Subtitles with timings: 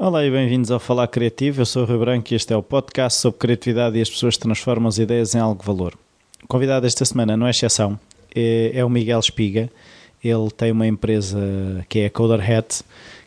[0.00, 1.60] Olá e bem-vindos ao Falar Criativo.
[1.60, 4.36] Eu sou o Rui Branco e este é o podcast sobre criatividade e as pessoas
[4.36, 5.98] transformam as ideias em algo de valor.
[6.40, 7.98] O convidado esta semana não é exceção,
[8.32, 9.68] é, é o Miguel Espiga.
[10.22, 12.84] Ele tem uma empresa que é a CoderHat,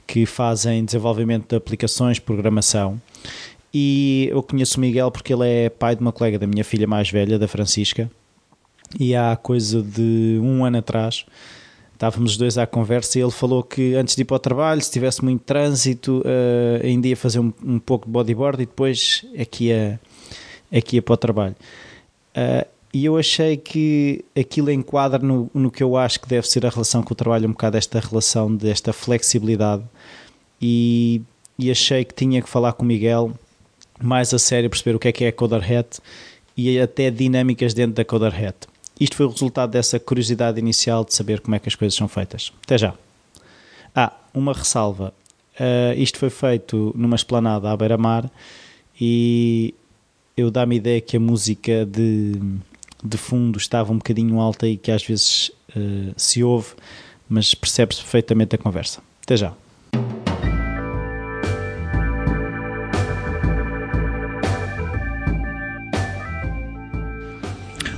[0.08, 3.02] que fazem desenvolvimento de aplicações, programação.
[3.74, 6.88] E eu conheço o Miguel porque ele é pai de uma colega da minha filha
[6.88, 8.10] mais velha, da Francisca.
[8.98, 11.26] E há coisa de um ano atrás
[12.02, 14.82] estávamos os dois à conversa e ele falou que antes de ir para o trabalho,
[14.82, 19.24] se tivesse muito trânsito, uh, ainda ia fazer um, um, pouco de bodyboard e depois
[19.36, 20.00] é que ia,
[20.72, 21.56] é que ia para o trabalho.
[22.36, 26.66] Uh, e eu achei que aquilo enquadra no, no que eu acho que deve ser
[26.66, 29.84] a relação com o trabalho, um bocado esta relação desta flexibilidade.
[30.60, 31.22] E,
[31.58, 33.32] e achei que tinha que falar com o Miguel
[34.02, 35.88] mais a sério, perceber o que é que é a Coderhead
[36.58, 38.56] e até dinâmicas dentro da Coderhead.
[39.02, 42.08] Isto foi o resultado dessa curiosidade inicial de saber como é que as coisas são
[42.08, 42.54] feitas.
[42.64, 42.94] Até já.
[43.96, 45.12] Ah, uma ressalva.
[45.60, 48.30] Uh, isto foi feito numa esplanada à beira-mar
[49.00, 49.74] e
[50.38, 52.34] eu dá-me ideia que a música de,
[53.04, 56.76] de fundo estava um bocadinho alta e que às vezes uh, se ouve,
[57.28, 59.02] mas percebe-se perfeitamente a conversa.
[59.24, 59.54] Até já.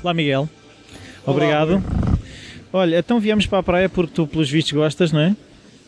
[0.02, 0.47] Olá, Miguel.
[1.25, 1.83] Obrigado.
[2.71, 5.35] Olha, então viemos para a praia porque tu, pelos vistos, gostas, não é?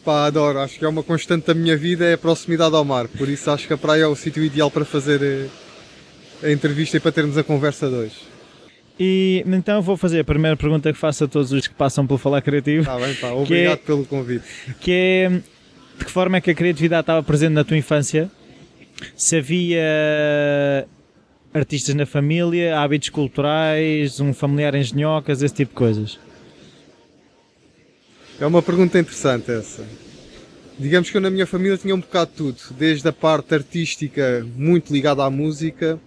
[0.04, 0.60] Pá, adoro.
[0.60, 3.08] Acho que é uma constante da minha vida, é a proximidade ao mar.
[3.08, 6.98] Por isso acho que a praia é o sítio ideal para fazer eh, a entrevista
[6.98, 8.16] e para termos a conversa de hoje.
[9.00, 12.20] E então vou fazer a primeira pergunta que faço a todos os que passam pelo
[12.20, 12.82] Falar Criativo.
[12.82, 13.32] Está bem, pá.
[13.32, 14.46] Obrigado é, pelo convite.
[14.80, 15.30] Que é,
[15.98, 18.30] de que forma é que a criatividade estava presente na tua infância?
[19.18, 20.88] Se havia
[21.56, 26.20] artistas na família, hábitos culturais, um familiar em genhocas, esse tipo de coisas?
[28.38, 29.86] É uma pergunta interessante essa.
[30.78, 34.46] Digamos que eu na minha família tinha um bocado de tudo, desde a parte artística
[34.58, 35.98] muito ligada à música.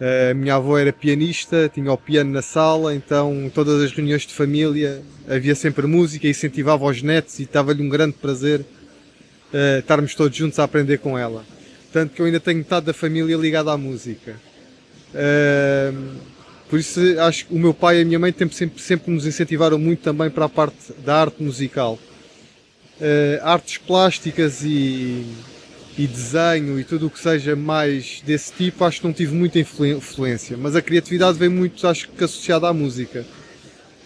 [0.00, 4.32] A minha avó era pianista, tinha o piano na sala, então todas as reuniões de
[4.32, 10.36] família havia sempre música, incentivava os netos e estava-lhe um grande prazer uh, estarmos todos
[10.36, 11.44] juntos a aprender com ela.
[11.92, 14.36] Tanto que eu ainda tenho metade da família ligada à música.
[16.68, 19.78] Por isso acho que o meu pai e a minha mãe sempre, sempre nos incentivaram
[19.78, 21.98] muito também para a parte da arte musical.
[22.98, 25.26] Uh, artes plásticas e,
[25.98, 29.58] e desenho e tudo o que seja mais desse tipo, acho que não tive muita
[29.58, 33.24] influência, mas a criatividade vem muito, acho que associada à música.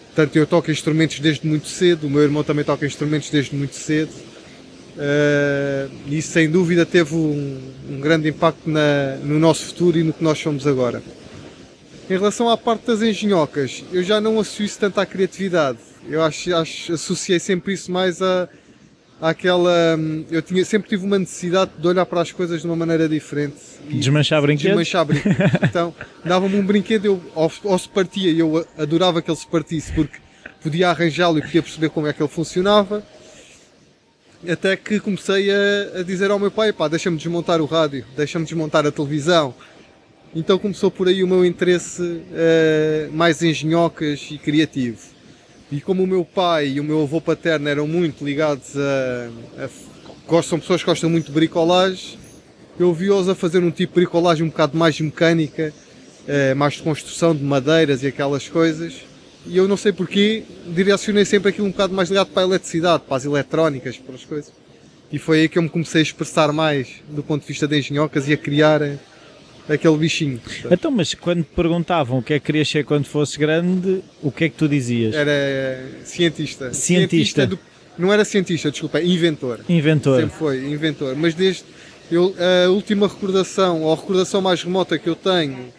[0.07, 3.75] Portanto, eu toco instrumentos desde muito cedo, o meu irmão também toca instrumentos desde muito
[3.75, 4.11] cedo.
[4.95, 7.59] Uh, isso sem dúvida teve um,
[7.89, 11.01] um grande impacto na, no nosso futuro e no que nós somos agora.
[12.09, 15.79] Em relação à parte das engenhocas, eu já não associo isso tanto à criatividade.
[16.09, 18.49] Eu acho, acho associei sempre isso mais a
[19.21, 19.95] àquela.
[19.97, 23.07] Hum, eu tinha, sempre tive uma necessidade de olhar para as coisas de uma maneira
[23.07, 23.55] diferente.
[23.89, 24.71] Desmanchar brinquedos?
[24.71, 25.37] Desmanchar brinquedos.
[25.63, 25.93] então,
[26.25, 30.17] dava-me um brinquedo, eu, ou, ou se partia, eu adorava que ele se partisse porque
[30.61, 33.03] podia arranjá-lo e podia perceber como é que ele funcionava
[34.49, 38.45] até que comecei a, a dizer ao meu pai, pá, deixa-me desmontar o rádio, deixa-me
[38.45, 39.53] desmontar a televisão.
[40.33, 44.99] Então começou por aí o meu interesse uh, mais engenhocas e criativo.
[45.71, 49.69] E como o meu pai e o meu avô paterno eram muito ligados a, a
[50.27, 52.17] gostam, pessoas que gostam muito de bricolagem,
[52.79, 55.73] eu vi-os a fazer um tipo de bricolagem um bocado mais mecânica,
[56.23, 59.10] uh, mais de construção de madeiras e aquelas coisas
[59.45, 63.03] e eu não sei porquê, direcionei sempre aquilo um bocado mais ligado para a eletricidade,
[63.07, 64.51] para as eletrónicas, para as coisas.
[65.11, 67.77] E foi aí que eu me comecei a expressar mais do ponto de vista de
[67.77, 68.97] engenhocas e a criar eh,
[69.67, 70.39] aquele bichinho.
[70.69, 74.31] Então, mas quando te perguntavam o que é que querias ser quando fosse grande, o
[74.31, 75.13] que é que tu dizias?
[75.13, 76.71] Era eh, cientista.
[76.73, 77.41] Cientista.
[77.43, 77.59] cientista do,
[77.97, 79.59] não era cientista, desculpa, inventor.
[79.67, 80.21] Inventor.
[80.21, 81.15] Sempre foi, inventor.
[81.15, 81.65] Mas desde
[82.09, 82.33] eu,
[82.65, 85.73] a última recordação, ou a recordação mais remota que eu tenho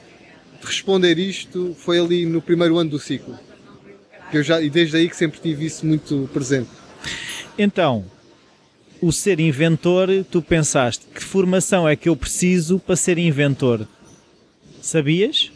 [0.60, 3.38] de responder isto foi ali no primeiro ano do ciclo
[4.38, 6.70] eu já, e desde aí que sempre tive isso muito presente.
[7.58, 8.04] Então,
[9.00, 13.86] o ser inventor, tu pensaste, que formação é que eu preciso para ser inventor?
[14.80, 15.50] Sabias?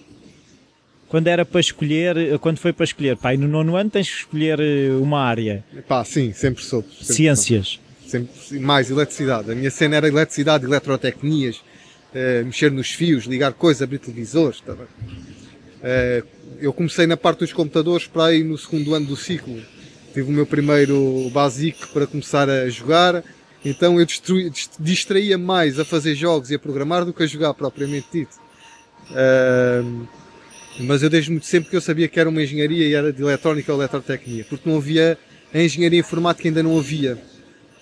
[1.09, 4.59] Quando era para escolher, quando foi para escolher, pai, no nono ano tens que escolher
[4.59, 5.65] eh, uma área.
[5.87, 6.89] Pá, sim, sempre soube.
[6.89, 7.67] Sempre Ciências.
[7.69, 7.87] Soube.
[8.11, 9.51] Sempre, mais eletricidade.
[9.51, 14.61] A minha cena era eletricidade, eletrotecnias, uh, mexer nos fios, ligar coisas, abrir televisores.
[14.61, 16.27] Tá uh,
[16.61, 19.61] eu comecei na parte dos computadores para aí no segundo ano do ciclo.
[20.13, 23.23] Tive o meu primeiro basic para começar a jogar,
[23.65, 24.07] então eu
[24.79, 28.37] distraía mais a fazer jogos e a programar do que a jogar propriamente dito.
[29.11, 30.07] Uh,
[30.81, 33.23] mas eu desde muito sempre que eu sabia que era uma engenharia e era de
[33.23, 35.19] eletrónica ou eletrotecnia, porque não havia
[35.53, 37.15] a engenharia informática ainda não havia.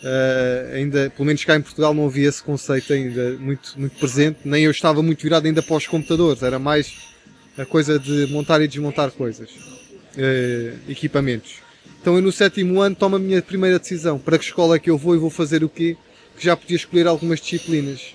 [0.02, 4.40] Uh, ainda, pelo menos cá em Portugal não havia esse conceito ainda muito, muito presente,
[4.44, 7.13] nem eu estava muito virado ainda para os computadores, era mais
[7.56, 11.56] a coisa de montar e desmontar coisas, uh, equipamentos.
[12.00, 14.90] Então eu no sétimo ano tomo a minha primeira decisão, para que escola é que
[14.90, 15.96] eu vou e vou fazer o quê,
[16.36, 18.14] que já podia escolher algumas disciplinas.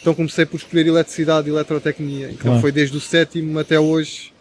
[0.00, 2.60] Então comecei por escolher eletricidade e eletrotecnia, então claro.
[2.60, 4.32] foi desde o sétimo até hoje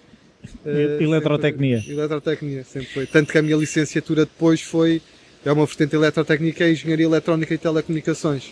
[0.65, 1.77] Uh, eletrotecnia.
[1.77, 3.05] Sempre, eletrotecnia, sempre foi.
[3.05, 5.01] Tanto que a minha licenciatura depois foi
[5.43, 8.47] é uma vertente eletrotécnica e engenharia eletrónica e telecomunicações.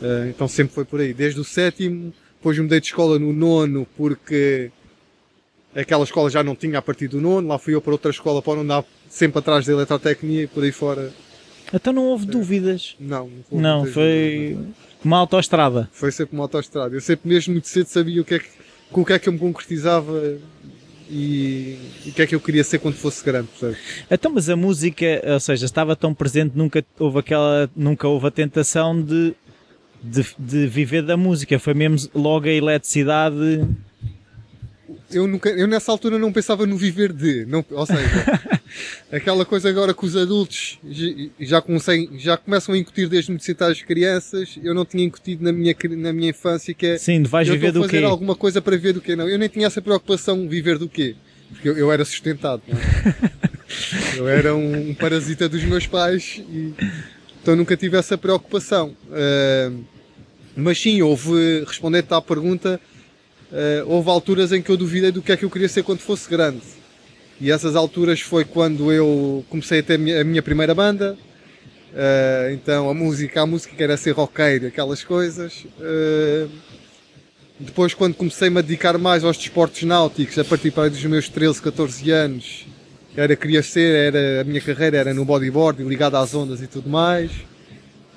[0.00, 1.12] Uh, então sempre foi por aí.
[1.12, 4.70] Desde o sétimo, depois mudei de escola no nono porque
[5.76, 8.40] aquela escola já não tinha a partir do nono, lá fui eu para outra escola
[8.40, 11.12] para não andar sempre atrás da eletrotecnia e por aí fora.
[11.72, 12.96] Então não houve dúvidas?
[12.98, 14.56] Não, não, não foi
[15.04, 15.88] uma autoestrada.
[15.92, 16.94] Foi sempre uma autoestrada.
[16.94, 18.48] Eu sempre mesmo muito cedo sabia o que é que,
[18.90, 20.38] com o que é que eu me concretizava
[21.10, 23.78] e, o que é que eu queria ser quando fosse grande, percebes?
[24.10, 28.30] Então, mas a música, ou seja, estava tão presente, nunca houve aquela, nunca houve a
[28.30, 29.34] tentação de,
[30.02, 33.66] de, de viver da música, foi mesmo logo a eletricidade
[35.10, 38.00] eu, nunca, eu nessa altura não pensava no viver de, não, ou seja,
[39.10, 40.78] aquela coisa agora que os adultos
[41.40, 45.44] já, comecei, já começam a incutir desde muito cedo às crianças, eu não tinha incutido
[45.44, 48.04] na minha, na minha infância que é Sim, vais viver do fazer quê?
[48.04, 51.14] alguma coisa para ver do quê, não, eu nem tinha essa preocupação viver do quê,
[51.50, 54.18] porque eu, eu era sustentado, é?
[54.18, 56.74] eu era um, um, parasita dos meus pais e
[57.42, 58.96] então nunca tive essa preocupação.
[59.06, 59.84] Uh,
[60.56, 62.80] mas sim, houve, respondendo à pergunta,
[63.52, 66.00] uh, houve alturas em que eu duvidei do que é que eu queria ser quando
[66.00, 66.62] fosse grande.
[67.40, 71.16] E essas alturas foi quando eu comecei a ter a minha primeira banda.
[71.92, 75.64] Uh, então a música, a música era ser roqueiro, aquelas coisas.
[75.78, 76.50] Uh,
[77.58, 82.10] depois quando comecei-me a dedicar mais aos desportos náuticos, a partir dos meus 13, 14
[82.10, 82.66] anos,
[83.16, 86.90] era, queria ser, era, a minha carreira era no bodyboard, ligada às ondas e tudo
[86.90, 87.30] mais.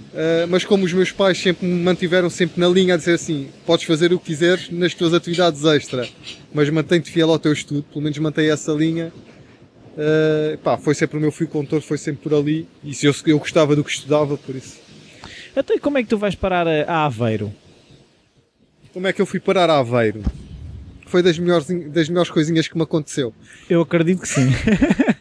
[0.10, 3.50] Uh, mas como os meus pais sempre me mantiveram sempre na linha a dizer assim,
[3.66, 6.08] podes fazer o que quiseres nas tuas atividades extra,
[6.52, 9.14] mas mantém-te fiel ao teu estudo, pelo menos mantém essa linha.
[9.94, 13.14] Uh, pá, foi sempre o meu fio contor, foi sempre por ali, e se eu,
[13.28, 14.80] eu gostava do que estudava, por isso.
[15.56, 17.54] Então e como é que tu vais parar a Aveiro?
[18.94, 20.24] Como é que eu fui parar a Aveiro?
[21.06, 23.34] Foi das melhores, das melhores coisinhas que me aconteceu.
[23.70, 24.48] Eu acredito que sim.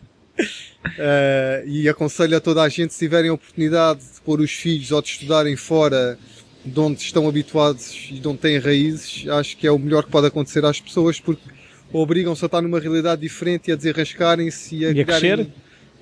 [0.98, 4.90] Uh, e aconselho a toda a gente, se tiverem a oportunidade de pôr os filhos
[4.90, 6.18] ou de estudarem fora
[6.64, 10.10] de onde estão habituados e de onde têm raízes, acho que é o melhor que
[10.10, 11.48] pode acontecer às pessoas porque
[11.92, 15.52] obrigam-se a estar numa realidade diferente e a desenrascarem-se e a, e a criarem,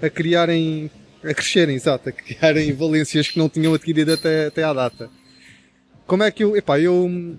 [0.00, 0.90] a criarem,
[1.22, 5.10] a crescerem, exato, a criarem valências que não tinham adquirido até, até à data.
[6.06, 7.36] Como é que eu, epá, eu,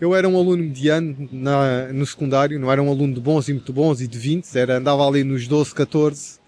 [0.00, 3.52] eu era um aluno mediano na, no secundário, não era um aluno de bons e
[3.52, 6.45] muito bons e de 20, era, andava ali nos 12, 14.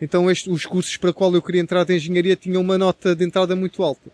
[0.00, 3.24] Então este, os cursos para qual eu queria entrar de engenharia tinham uma nota de
[3.24, 4.10] entrada muito alta.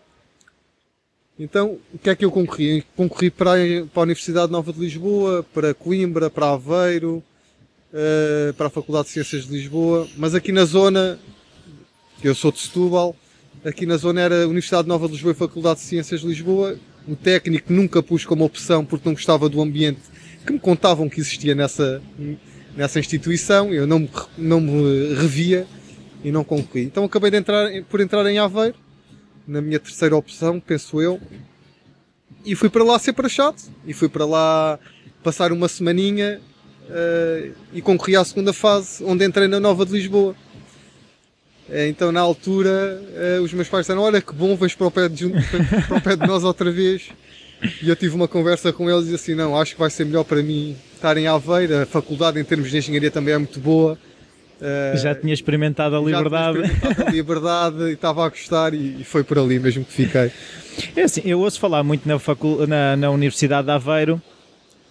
[1.37, 2.85] Então, o que é que eu concorri?
[2.95, 7.21] Concorri para a, para a Universidade Nova de Lisboa, para Coimbra, para Aveiro,
[7.91, 11.19] uh, para a Faculdade de Ciências de Lisboa, mas aqui na zona,
[12.23, 13.13] eu sou de Setúbal,
[13.65, 17.17] aqui na zona era Universidade Nova de Lisboa e Faculdade de Ciências de Lisboa, o
[17.17, 20.01] técnico nunca pus como opção porque não gostava do ambiente
[20.45, 22.01] que me contavam que existia nessa,
[22.75, 24.07] nessa instituição, eu não,
[24.37, 25.65] não me revia
[26.23, 26.83] e não concorri.
[26.83, 28.75] Então acabei de entrar, por entrar em Aveiro,
[29.47, 31.19] na minha terceira opção, penso eu,
[32.43, 34.79] e fui para lá ser prachado, e fui para lá
[35.23, 36.39] passar uma semaninha
[36.89, 40.35] uh, e concorri à segunda fase, onde entrei na Nova de Lisboa.
[41.67, 43.01] Eh, então, na altura,
[43.39, 45.27] uh, os meus pais disseram: Olha que bom, vais para o, pé de,
[45.87, 47.09] para o pé de nós outra vez.
[47.81, 50.23] E eu tive uma conversa com eles e assim: Não, acho que vai ser melhor
[50.23, 51.81] para mim estar em Aveiro.
[51.81, 53.97] A faculdade, em termos de engenharia, também é muito boa.
[54.59, 56.57] Uh, já tinha experimentado a liberdade.
[56.57, 59.85] Já tinha experimentado a liberdade e estava a gostar, e, e, foi por ali mesmo
[59.85, 60.31] que fiquei.
[60.95, 64.21] É assim, eu ouço falar muito na, facul na, na Universidade de Aveiro,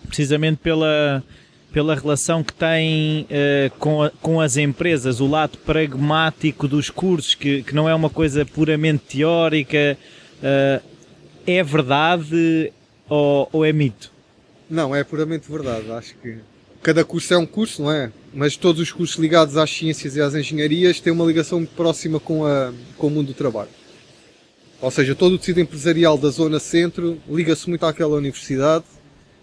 [0.06, 1.23] precisamente pela
[1.73, 7.35] pela relação que tem uh, com, a, com as empresas, o lado pragmático dos cursos,
[7.35, 9.99] que, que não é uma coisa puramente teórica.
[10.38, 10.80] Uh,
[11.44, 12.73] é verdade
[13.09, 14.13] ou, ou é mito?
[14.68, 15.90] Não, é puramente verdade.
[15.90, 16.38] Acho que
[16.83, 18.12] cada curso é um curso, não é?
[18.33, 22.21] Mas todos os cursos ligados às ciências e às engenharias têm uma ligação muito próxima
[22.21, 23.71] com, a, com o mundo do trabalho.
[24.80, 28.85] Ou seja, todo o tecido empresarial da zona centro liga-se muito àquela universidade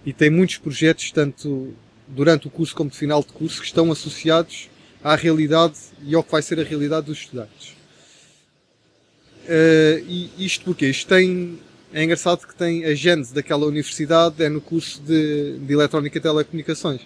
[0.06, 1.74] e tem muitos projetos, tanto
[2.08, 4.70] durante o curso como de final de curso, que estão associados
[5.04, 7.70] à realidade e ao que vai ser a realidade dos estudantes.
[9.46, 11.60] Uh, e isto porque isto tem,
[11.94, 16.22] é engraçado que tem a gênese daquela universidade é no curso de, de Eletrónica e
[16.22, 17.02] Telecomunicações.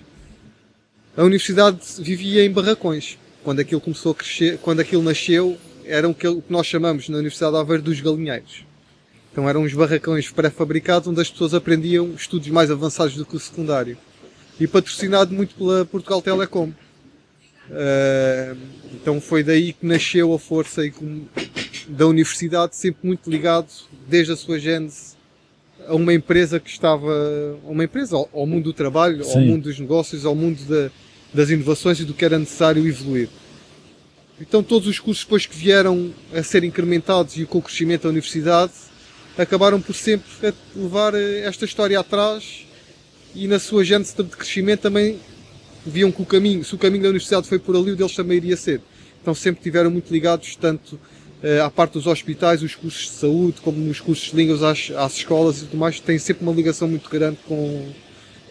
[1.18, 3.18] A universidade vivia em barracões.
[3.44, 7.18] Quando aquilo começou a crescer, quando aquilo nasceu, eram o que que nós chamamos na
[7.18, 8.66] Universidade de Aveiro dos galinheiros.
[9.32, 13.40] Então eram uns barracões pré-fabricados onde as pessoas aprendiam estudos mais avançados do que o
[13.40, 13.98] secundário.
[14.60, 16.72] E patrocinado muito pela Portugal Telecom.
[17.70, 18.58] Uh,
[18.94, 21.26] então foi daí que nasceu a força e com,
[21.88, 23.68] da universidade, sempre muito ligado,
[24.08, 25.16] desde a sua gênese,
[25.88, 27.12] a uma empresa que estava,
[27.66, 29.32] a uma empresa, ao, ao mundo do trabalho, Sim.
[29.34, 30.90] ao mundo dos negócios, ao mundo da,
[31.34, 33.30] das inovações e do que era necessário evoluir.
[34.40, 38.10] Então todos os cursos depois que vieram a ser incrementados e com o crescimento da
[38.10, 38.74] universidade,
[39.38, 42.66] acabaram por sempre levar eh, esta história atrás
[43.34, 45.20] e na sua gênese de crescimento também
[45.86, 48.38] viam que o caminho, se o caminho da universidade foi por ali, o deles também
[48.38, 48.82] iria ser.
[49.22, 51.00] Então sempre tiveram muito ligados tanto
[51.64, 55.18] à parte dos hospitais, os cursos de saúde, como nos cursos de línguas às, às
[55.18, 57.88] escolas e tudo mais, têm sempre uma ligação muito grande com,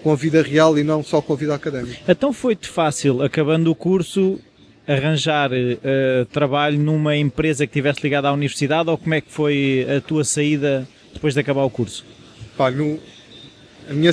[0.02, 1.98] com a vida real e não só com a vida académica.
[2.06, 4.38] Então foi-te fácil, acabando o curso,
[4.86, 9.86] arranjar uh, trabalho numa empresa que estivesse ligada à universidade ou como é que foi
[9.96, 12.04] a tua saída depois de acabar o curso?
[12.56, 13.00] Pá, no,
[13.88, 14.12] a minha,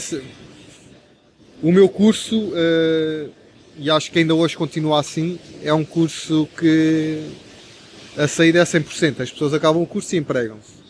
[1.62, 3.30] o meu curso, uh,
[3.78, 7.20] e acho que ainda hoje continua assim, é um curso que
[8.18, 9.22] a saída é 100%.
[9.22, 10.82] As pessoas acabam o curso e empregam-se.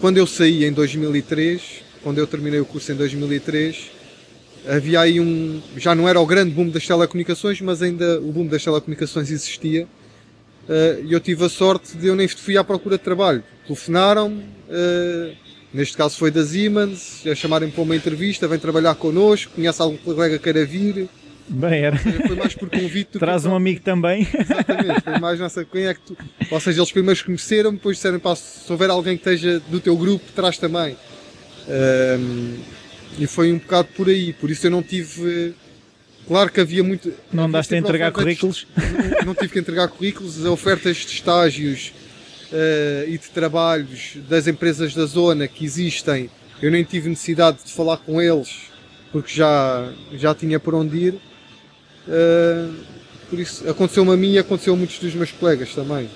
[0.00, 3.90] Quando eu saí em 2003, quando eu terminei o curso em 2003,
[4.66, 5.60] havia aí um.
[5.76, 9.86] Já não era o grande boom das telecomunicações, mas ainda o boom das telecomunicações existia.
[10.68, 13.42] Uh, e eu tive a sorte de eu nem fui à procura de trabalho.
[13.66, 15.36] Telefonaram, uh,
[15.72, 19.96] neste caso foi da Siemens, a chamarem para uma entrevista, vem trabalhar connosco, conhece algum
[19.96, 21.08] colega que queira vir.
[21.50, 21.96] Bem, era.
[21.98, 23.18] Foi mais por convite.
[23.18, 24.26] Traz um amigo também.
[24.38, 25.64] Exatamente, foi mais nessa.
[25.64, 26.16] Quem é que tu.
[26.50, 29.96] Ou seja, eles primeiros conheceram, depois disseram, pá, se houver alguém que esteja do teu
[29.96, 30.96] grupo, traz também.
[31.68, 32.56] Um,
[33.18, 35.54] e foi um bocado por aí, por isso eu não tive.
[36.26, 37.12] Claro que havia muito.
[37.32, 38.66] Não andaste a entregar currículos?
[38.76, 41.92] Não, não, tive que entregar currículos, ofertas de estágios
[42.52, 46.30] uh, e de trabalhos das empresas da zona que existem.
[46.62, 48.70] Eu nem tive necessidade de falar com eles
[49.10, 51.29] porque já, já tinha por onde ir.
[52.08, 52.74] Uh,
[53.28, 56.08] por isso aconteceu-me a mim e aconteceu a muitos dos meus colegas também.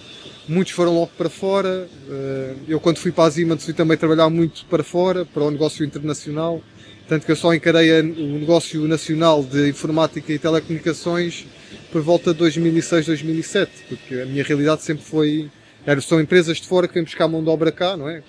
[0.48, 1.88] Muitos foram logo para fora.
[2.08, 5.50] Uh, eu, quando fui para a Siemens, fui também trabalhar muito para fora, para o
[5.50, 6.62] negócio internacional.
[7.08, 11.46] Tanto que eu só encarei o negócio nacional de informática e telecomunicações
[11.92, 15.50] por volta de 2006, 2007, porque a minha realidade sempre foi.
[15.86, 18.22] Era, são empresas de fora que vêm buscar mão de obra cá, não é?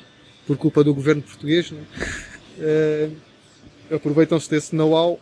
[0.45, 3.09] Por culpa do governo português, não é?
[3.09, 5.19] Uh, Aproveitam-se desse know-how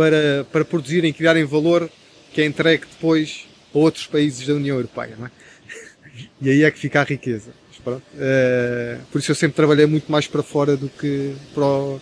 [0.00, 1.90] para, para produzirem e criarem valor
[2.32, 5.30] que é entregue depois a outros países da União Europeia, não é?
[6.40, 7.50] E aí é que fica a riqueza.
[7.86, 12.00] Uh, por isso eu sempre trabalhei muito mais para fora do que para o,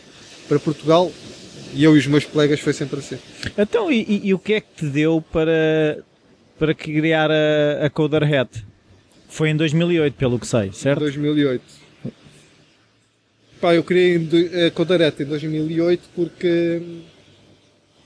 [0.48, 1.10] para Portugal
[1.74, 3.18] e eu e os meus colegas foi sempre assim.
[3.56, 5.98] Então, e, e, e o que é que te deu para,
[6.56, 8.48] para criar a, a Coderhead?
[9.28, 11.00] Foi em 2008, pelo que sei, certo?
[11.00, 11.62] 2008.
[13.60, 14.16] Pá, eu criei
[14.66, 16.80] a Coderhead em 2008 porque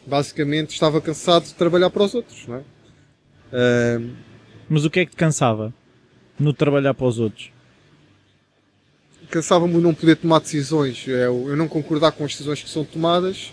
[0.06, 2.61] basicamente estava cansado de trabalhar para os outros, não é?
[2.61, 4.11] Uh...
[4.68, 5.73] Mas o que é que te cansava
[6.38, 7.52] no trabalhar para os outros?
[9.32, 12.85] cansava-me não poder tomar decisões, é eu, eu não concordar com as decisões que são
[12.85, 13.50] tomadas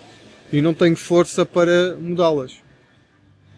[0.52, 2.54] e não tenho força para mudá-las.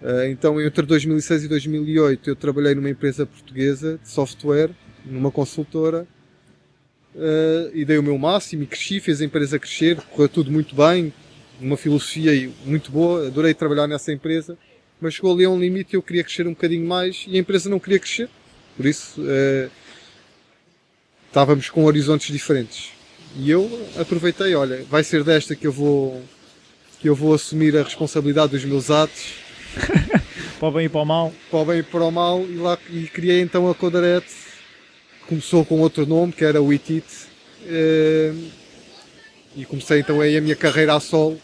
[0.02, 4.70] Uh, então, entre 2006 e 2008, eu trabalhei numa empresa portuguesa de software,
[5.04, 6.08] numa consultora,
[7.16, 10.76] uh, e dei o meu máximo e cresci, fez a empresa crescer, correu tudo muito
[10.76, 11.12] bem,
[11.62, 14.58] uma filosofia muito boa, adorei trabalhar nessa empresa,
[15.00, 17.40] mas chegou ali a um limite e eu queria crescer um bocadinho mais e a
[17.40, 18.30] empresa não queria crescer.
[18.76, 19.70] Por isso, uh,
[21.28, 22.90] estávamos com horizontes diferentes.
[23.36, 26.22] E eu aproveitei, olha, vai ser desta que eu vou
[27.00, 29.34] que eu vou assumir a responsabilidade dos meus atos.
[30.60, 31.34] para o bem e para o mal.
[31.50, 34.32] Para o bem e para o mal e lá e criei então a Codarete.
[35.28, 37.06] Começou com outro nome que era o Itit.
[37.66, 38.34] Eh,
[39.56, 41.40] e comecei então aí a minha carreira a solo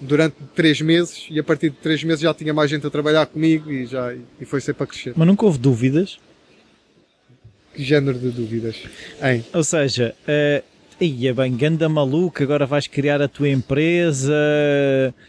[0.00, 3.26] durante três meses e a partir de três meses já tinha mais gente a trabalhar
[3.26, 5.12] comigo e já e foi sempre a crescer.
[5.16, 6.18] Mas nunca houve dúvidas?
[7.74, 8.76] Que género de dúvidas?
[9.22, 9.44] Hein?
[9.52, 14.34] Ou seja, uh, ia bem, ganda maluco, agora vais criar a tua empresa,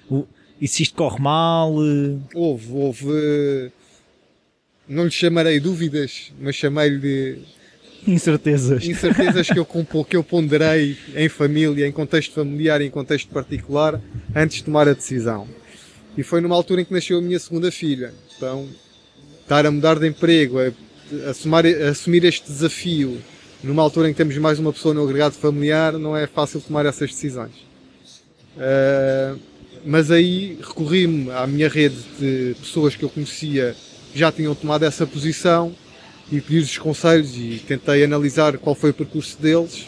[0.10, 0.28] uh,
[0.60, 1.74] e se isto corre mal?
[1.76, 2.22] Uh...
[2.34, 3.72] Houve, houve.
[4.88, 7.38] Não lhe chamarei dúvidas, mas chamei-lhe de.
[8.08, 8.86] Incertezas.
[8.86, 9.66] Incertezas que eu,
[10.06, 14.02] que eu ponderei em família, em contexto familiar em contexto particular,
[14.36, 15.48] antes de tomar a decisão.
[16.18, 18.14] E foi numa altura em que nasceu a minha segunda filha.
[18.36, 18.68] Então,
[19.42, 23.22] estar a mudar de emprego, a assumir, assumir este desafio
[23.64, 26.86] numa altura em que temos mais uma pessoa no agregado familiar, não é fácil tomar
[26.86, 27.54] essas decisões.
[28.58, 29.40] Uh,
[29.86, 33.76] mas aí recorri-me à minha rede de pessoas que eu conhecia
[34.12, 35.74] que já tinham tomado essa posição
[36.32, 39.86] e pedi-lhes conselhos e tentei analisar qual foi o percurso deles.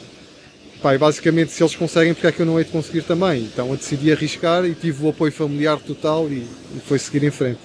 [0.81, 3.43] Pá, e basicamente, se eles conseguem, porque é que eu não hei de conseguir também?
[3.43, 6.45] Então eu decidi arriscar e tive o apoio familiar total e,
[6.75, 7.59] e foi seguir em frente.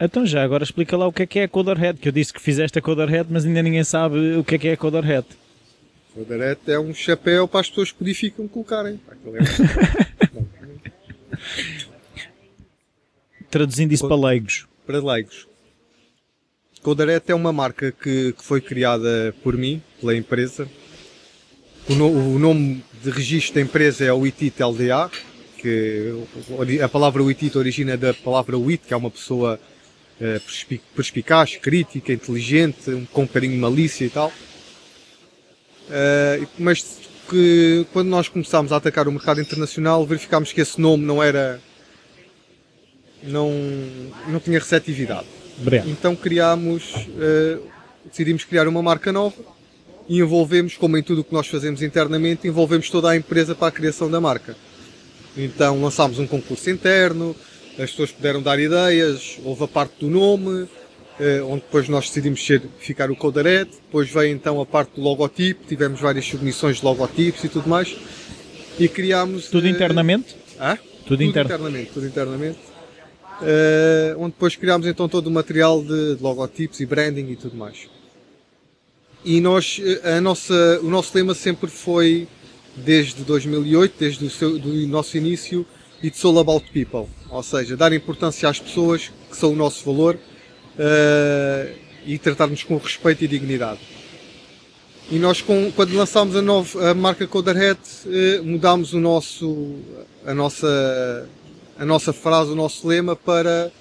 [0.00, 2.32] Então já, agora explica lá o que é que é a Coderhead, que eu disse
[2.32, 5.26] que fizeste a Coderhead, mas ainda ninguém sabe o que é que é a Coderhead.
[6.14, 9.00] Coderhead é um chapéu para as pessoas que codificam colocarem.
[13.50, 14.66] Traduzindo isso para leigos.
[14.92, 15.48] Para leigos.
[16.82, 20.68] Coderhead é uma marca que, que, foi criada por mim, pela empresa.
[21.88, 25.10] O, no, o, nome de registro da empresa é o ITIT LDA,
[25.56, 26.12] que
[26.82, 29.58] a palavra WITIT origina da palavra WIT, que é uma pessoa
[30.20, 34.30] uh, perspicaz, crítica, inteligente, com um bocadinho de malícia e tal.
[35.88, 36.98] Uh, mas
[37.30, 41.58] que quando nós começámos a atacar o mercado internacional, verificámos que esse nome não era.
[43.22, 43.50] Não,
[44.28, 45.26] não tinha receptividade.
[45.60, 45.88] Obrigado.
[45.88, 47.62] Então criámos, uh,
[48.04, 49.36] decidimos criar uma marca nova
[50.08, 53.68] e envolvemos, como em tudo o que nós fazemos internamente, envolvemos toda a empresa para
[53.68, 54.56] a criação da marca.
[55.36, 57.34] Então lançámos um concurso interno,
[57.78, 60.68] as pessoas puderam dar ideias, houve a parte do nome,
[61.18, 65.00] eh, onde depois nós decidimos ser, ficar o Codaret, depois veio então a parte do
[65.00, 67.96] logotipo, tivemos várias submissões de logotipos e tudo mais,
[68.78, 69.48] e criámos...
[69.48, 70.36] Tudo internamente?
[70.58, 70.76] Ah?
[70.76, 71.44] Tudo, tudo inter...
[71.44, 72.71] internamente, tudo internamente.
[73.42, 77.56] Uh, onde depois criámos então todo o material de, de, logotipos e branding e tudo
[77.56, 77.88] mais.
[79.24, 82.26] E nós, a nossa, o nosso lema sempre foi,
[82.76, 85.66] desde 2008, desde o seu, do nosso início,
[86.02, 87.08] It's all about people.
[87.30, 92.76] Ou seja, dar importância às pessoas, que são o nosso valor, uh, e tratar-nos com
[92.76, 93.78] respeito e dignidade.
[95.10, 99.76] E nós, com, quando lançámos a, nova, a marca Coderhead, uh, mudámos o nosso,
[100.26, 101.28] a, nossa,
[101.78, 103.72] a nossa frase, o nosso lema para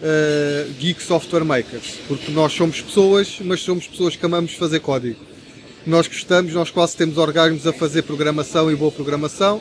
[0.00, 1.98] uh, Geek Software Makers.
[2.06, 5.20] Porque nós somos pessoas, mas somos pessoas que amamos fazer código.
[5.86, 9.60] Nós gostamos, nós quase temos orgasmos a fazer programação e boa programação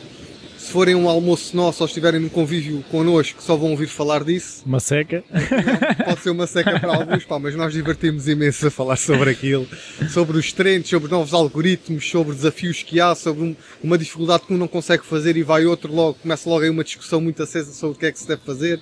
[0.67, 4.63] se forem um almoço nosso ou estiverem num convívio connosco, só vão ouvir falar disso.
[4.65, 5.23] Uma seca.
[6.03, 9.65] Pode ser uma seca para alguns, pá, mas nós divertimos imenso a falar sobre aquilo,
[10.09, 14.53] sobre os trends, sobre novos algoritmos, sobre desafios que há, sobre um, uma dificuldade que
[14.53, 17.71] um não consegue fazer e vai outro logo, começa logo aí uma discussão muito acesa
[17.71, 18.77] sobre o que é que se deve fazer.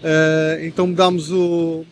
[0.00, 1.84] Uh, então mudámos o,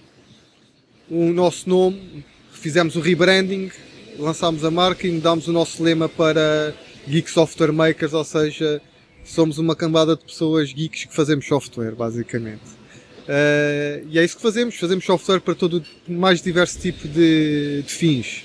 [1.09, 3.71] o nosso nome, fizemos o rebranding,
[4.19, 6.75] lançámos a marca e mudámos o nosso lema para
[7.07, 8.83] Geek Software Makers, ou seja,
[9.31, 12.81] somos uma cambada de pessoas geeks que fazemos software, basicamente.
[13.21, 17.83] Uh, e é isso que fazemos, fazemos software para todo o mais diverso tipo de,
[17.83, 18.45] de fins.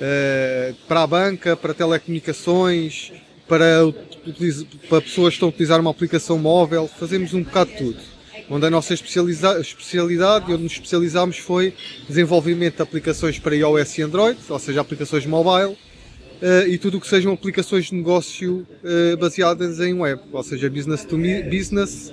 [0.00, 3.12] Uh, para a banca, para telecomunicações,
[3.48, 3.92] para,
[4.88, 7.98] para pessoas que estão a utilizar uma aplicação móvel, fazemos um bocado de tudo.
[8.48, 11.74] Onde a nossa especialidade, onde nos especializámos foi
[12.08, 15.76] desenvolvimento de aplicações para iOS e Android, ou seja, aplicações mobile,
[16.42, 20.68] uh, e tudo o que sejam aplicações de negócio uh, baseadas em web, ou seja,
[20.68, 21.16] business to
[21.48, 22.12] business,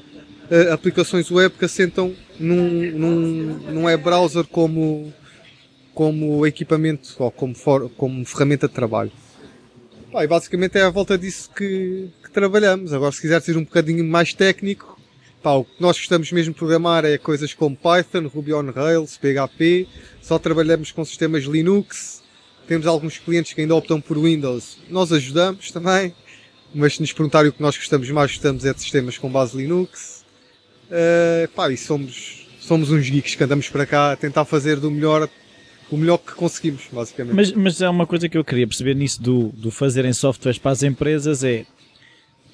[0.49, 5.11] uh, aplicações web que assentam num, num, num web browser como,
[5.93, 9.11] como equipamento ou como, for, como ferramenta de trabalho.
[10.11, 12.93] Pá, e basicamente é à volta disso que, que trabalhamos.
[12.93, 14.99] Agora, se quiser ser um bocadinho mais técnico,
[15.41, 19.17] pá, o que nós gostamos mesmo de programar é coisas como Python, Ruby on Rails,
[19.17, 19.87] PHP.
[20.19, 22.18] Só trabalhamos com sistemas Linux,
[22.69, 24.77] temos alguns clientes que ainda optam por Windows.
[24.91, 26.13] Nós ajudamos também,
[26.73, 29.57] mas se nos perguntarem o que nós gostamos mais, gostamos é de sistemas com base
[29.57, 30.23] Linux.
[30.85, 34.91] Uh, pá, e somos, somos uns geeks que andamos para cá a tentar fazer do
[34.91, 35.27] melhor
[35.89, 37.35] o melhor que conseguimos, basicamente.
[37.35, 40.69] Mas, mas é uma coisa que eu queria perceber nisso do, do fazerem softwares para
[40.69, 41.65] as empresas é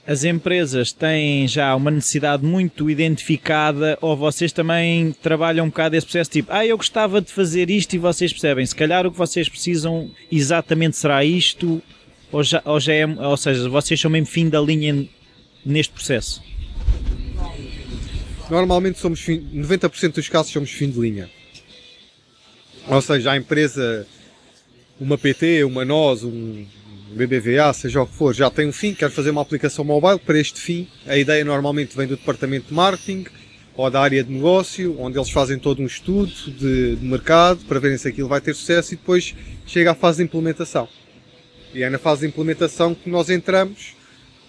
[0.08, 6.06] as empresas têm já uma necessidade muito identificada ou vocês também trabalham um bocado esse
[6.06, 9.18] processo tipo, ah, eu gostava de fazer isto e vocês percebem, se calhar o que
[9.18, 11.82] vocês precisam exatamente será isto
[12.32, 15.08] ou, já, ou, já é, ou seja, vocês são mesmo fim da linha
[15.65, 16.44] neste processo?
[18.50, 21.30] Normalmente somos fim, 90% dos casos somos fim de linha.
[22.88, 24.06] Ou seja, a empresa,
[25.00, 26.65] uma PT, uma nós, um,
[27.15, 30.38] BBVA, seja o que for, já tem um fim, quer fazer uma aplicação mobile para
[30.38, 30.88] este fim.
[31.08, 33.25] A ideia normalmente vem do departamento de marketing
[33.73, 37.80] ou da área de negócio, onde eles fazem todo um estudo de, de mercado para
[37.80, 39.34] verem se aquilo vai ter sucesso e depois
[39.65, 40.89] chega à fase de implementação.
[41.73, 43.95] E é na fase de implementação que nós entramos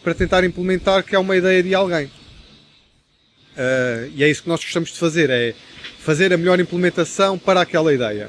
[0.03, 2.07] para tentar implementar que é uma ideia de alguém.
[2.07, 5.55] Uh, e é isso que nós gostamos de fazer, é
[6.01, 8.29] fazer a melhor implementação para aquela ideia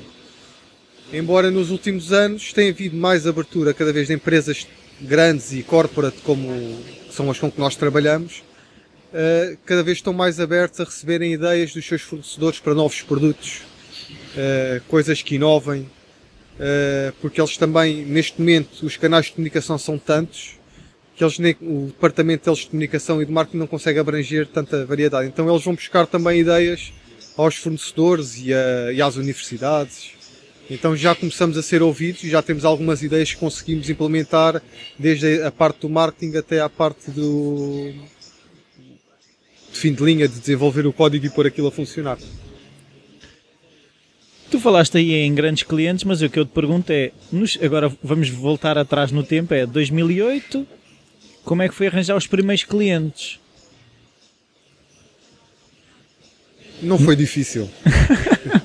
[1.12, 4.68] embora nos últimos anos tenha havido mais abertura cada vez de empresas
[5.02, 6.50] grandes e corporate como
[7.12, 8.44] são as com que nós trabalhamos,
[9.14, 13.62] uh, cada vez estão mais abertos a receberem ideias dos seus fornecedores para novos produtos,
[14.34, 19.98] uh, coisas que inovem, uh, porque eles também, neste momento, os canais de comunicação são
[19.98, 20.58] tantos
[21.16, 25.28] que eles, o departamento deles de comunicação e de marketing não consegue abranger tanta variedade.
[25.28, 26.94] Então eles vão buscar também ideias
[27.36, 30.12] aos fornecedores e, a, e às universidades.
[30.70, 34.62] Então já começamos a ser ouvidos e já temos algumas ideias que conseguimos implementar
[35.00, 37.94] desde a parte do marketing até à parte do
[39.72, 42.18] de fim de linha, de desenvolver o código e pôr aquilo a funcionar.
[44.50, 47.92] Tu falaste aí em grandes clientes, mas o que eu te pergunto é, nos, agora
[48.02, 50.66] vamos voltar atrás no tempo, é 2008,
[51.44, 53.40] como é que foi arranjar os primeiros clientes?
[56.82, 57.70] Não foi difícil.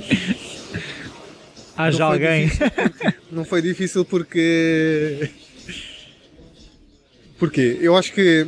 [1.76, 2.50] Haja alguém.
[3.30, 5.30] não foi difícil porque.
[7.38, 7.78] Porquê?
[7.80, 8.46] Eu acho que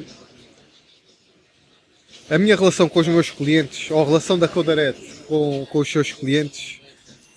[2.30, 5.90] a minha relação com os meus clientes, ou a relação da Codaret com, com os
[5.90, 6.80] seus clientes,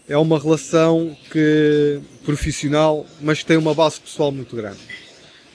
[0.07, 4.79] é uma relação que profissional, mas que tem uma base pessoal muito grande.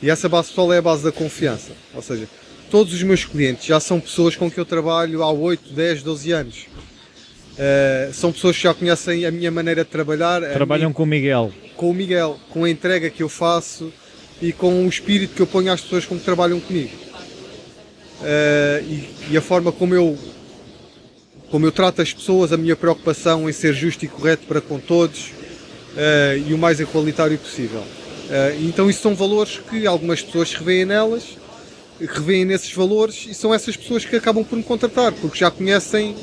[0.03, 1.73] E essa base pessoal é a base da confiança.
[1.95, 2.29] Ou seja,
[2.71, 6.33] todos os meus clientes já são pessoas com que eu trabalho há 8, 10, 12
[6.33, 6.67] anos.
[7.53, 10.41] Uh, são pessoas que já conhecem a minha maneira de trabalhar.
[10.53, 11.53] Trabalham minha, com o Miguel.
[11.77, 13.93] Com o Miguel, com a entrega que eu faço
[14.41, 16.91] e com o espírito que eu ponho às pessoas com que trabalham comigo.
[18.21, 20.17] Uh, e, e, a forma como eu,
[21.51, 24.79] como eu trato as pessoas, a minha preocupação em ser justo e correto para com
[24.79, 27.83] todos uh, e o mais igualitário possível.
[28.61, 31.37] Então isso são valores que algumas pessoas revêem nelas,
[32.01, 36.17] revêem nesses valores e são essas pessoas que acabam por me contratar, porque já conhecem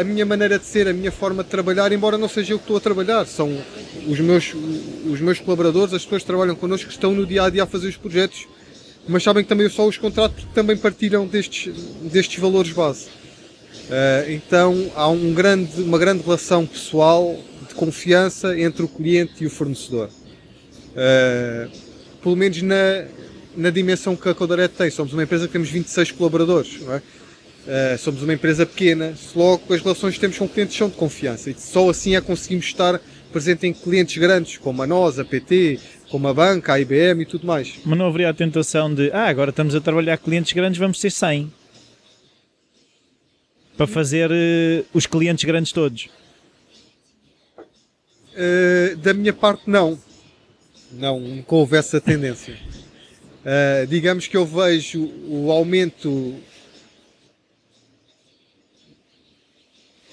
[0.00, 2.64] a minha maneira de ser, a minha forma de trabalhar, embora não seja eu que
[2.64, 3.26] estou a trabalhar.
[3.26, 3.56] São
[4.06, 4.54] os meus,
[5.06, 7.66] os meus colaboradores, as pessoas que trabalham connosco, que estão no dia a dia a
[7.66, 8.46] fazer os projetos,
[9.08, 13.06] mas sabem que também eu só os contrato porque também partilham destes, destes valores base.
[13.06, 17.36] Uh, então há um grande, uma grande relação pessoal
[17.68, 20.08] de confiança entre o cliente e o fornecedor.
[20.90, 21.70] Uh,
[22.22, 23.04] pelo menos na,
[23.56, 24.90] na dimensão que a Codaret tem.
[24.90, 27.02] Somos uma empresa que temos 26 colaboradores, não é?
[27.66, 31.50] Uh, somos uma empresa pequena, logo as relações que temos com clientes são de confiança
[31.50, 32.98] e só assim é conseguimos estar
[33.30, 37.26] presente em clientes grandes, como a nós, a PT, como a banca, a IBM e
[37.26, 37.74] tudo mais.
[37.84, 40.98] Mas não haveria a tentação de, ah, agora estamos a trabalhar com clientes grandes, vamos
[40.98, 41.52] ter 100
[43.76, 46.08] para fazer uh, os clientes grandes todos?
[48.32, 49.98] Uh, da minha parte, não
[50.92, 52.56] não, nunca houve essa tendência.
[53.88, 56.34] Digamos que eu vejo o aumento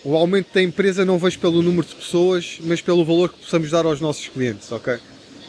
[0.08, 3.70] o aumento da empresa não vejo pelo número de pessoas, mas pelo valor que possamos
[3.70, 4.96] dar aos nossos clientes, ok?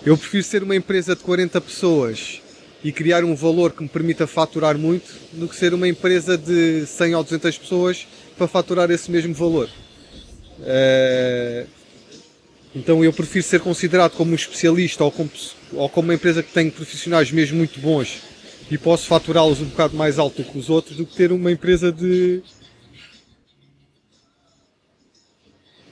[0.04, 2.42] Eu prefiro ser uma empresa de 40 pessoas
[2.82, 6.84] e criar um valor que me permita faturar muito do que ser uma empresa de
[6.86, 9.68] 100 ou 200 pessoas para faturar esse mesmo valor.
[10.58, 11.64] Uh,
[12.74, 15.30] então eu prefiro ser considerado como um especialista ou como,
[15.74, 18.22] ou como uma empresa que tem profissionais mesmo muito bons
[18.68, 21.92] e posso faturá-los um bocado mais alto que os outros do que ter uma empresa
[21.92, 22.42] de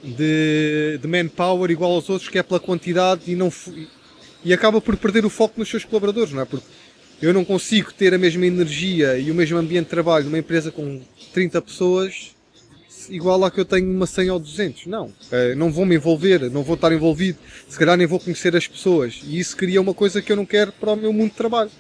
[0.06, 3.52] de, de manpower igual aos outros que é pela quantidade e não
[4.44, 6.44] e acaba por perder o foco nos seus colaboradores, não é?
[6.44, 6.66] Porque
[7.20, 10.70] eu não consigo ter a mesma energia e o mesmo ambiente de trabalho numa empresa
[10.70, 11.00] com
[11.32, 12.36] 30 pessoas
[13.10, 14.86] igual à que eu tenho uma 100 ou 200.
[14.86, 15.12] Não.
[15.30, 17.38] Eh, não vou me envolver, não vou estar envolvido.
[17.68, 19.20] Se calhar nem vou conhecer as pessoas.
[19.24, 21.70] E isso cria uma coisa que eu não quero para o meu mundo de trabalho.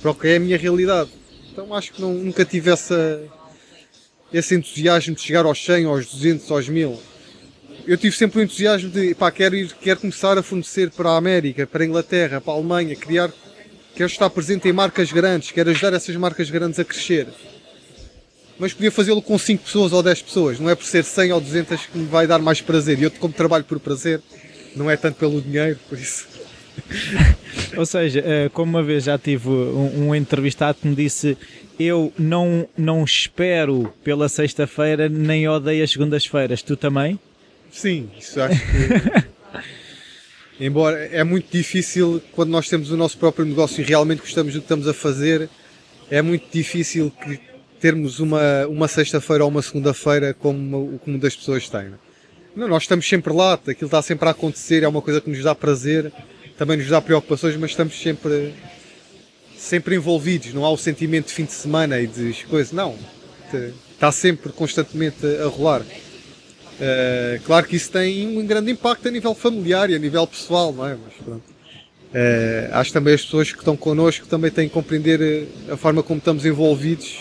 [0.00, 1.10] Para o que é a minha realidade.
[1.52, 3.20] Então acho que não, nunca tive essa,
[4.32, 7.09] esse entusiasmo de chegar aos 100, aos 200, aos 1000.
[7.86, 11.16] Eu tive sempre o entusiasmo de, pá, quero ir, quero começar a fornecer para a
[11.16, 13.30] América, para a Inglaterra, para a Alemanha, criar,
[13.94, 17.28] quero estar presente em marcas grandes, quero ajudar essas marcas grandes a crescer
[18.60, 20.60] mas podia fazê-lo com 5 pessoas ou 10 pessoas.
[20.60, 22.98] Não é por ser 100 ou 200 que me vai dar mais prazer.
[22.98, 24.20] E eu, como trabalho por prazer,
[24.76, 26.28] não é tanto pelo dinheiro, por isso.
[27.74, 31.36] ou seja, eh, como uma vez já tive um, entrevistado que me disse
[31.78, 36.62] eu não, não espero pela sexta-feira nem odeio as segundas-feiras.
[36.62, 37.18] Tu também?
[37.70, 39.30] Sim, isso acho que.
[40.64, 44.60] Embora é muito difícil quando nós temos o nosso próprio negócio e realmente gostamos do
[44.60, 45.48] que estamos a fazer,
[46.10, 47.40] é muito difícil que
[47.80, 51.80] termos uma, uma sexta-feira ou uma segunda-feira como o comum das pessoas têm.
[51.80, 51.92] É?
[52.54, 55.42] Não, nós estamos sempre lá, aquilo está sempre a acontecer, é uma coisa que nos
[55.42, 56.12] dá prazer,
[56.58, 58.52] também nos dá preocupações, mas estamos sempre,
[59.56, 62.98] sempre envolvidos, não há o sentimento de fim de semana e de coisas, não.
[63.94, 65.82] Está sempre constantemente a rolar.
[66.80, 70.72] Uh, claro que isso tem um grande impacto a nível familiar e a nível pessoal,
[70.72, 70.96] não é?
[70.96, 71.42] Mas pronto.
[72.10, 76.02] Uh, acho também as pessoas que estão connosco também têm que compreender eh, a forma
[76.02, 77.20] como estamos envolvidos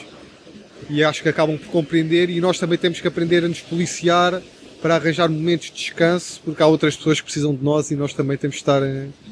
[0.89, 4.41] e acho que acabam por compreender e nós também temos que aprender a nos policiar
[4.81, 8.15] para arranjar momentos de descanso porque há outras pessoas que precisam de nós e nós
[8.15, 8.81] também temos que estar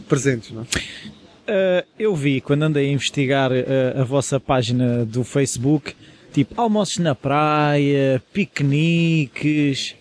[0.07, 0.51] presentes.
[0.51, 0.65] Não é?
[0.65, 3.49] uh, eu vi quando andei a investigar
[3.99, 5.95] a vossa página do Facebook
[6.33, 9.95] tipo almoços na praia, piqueniques.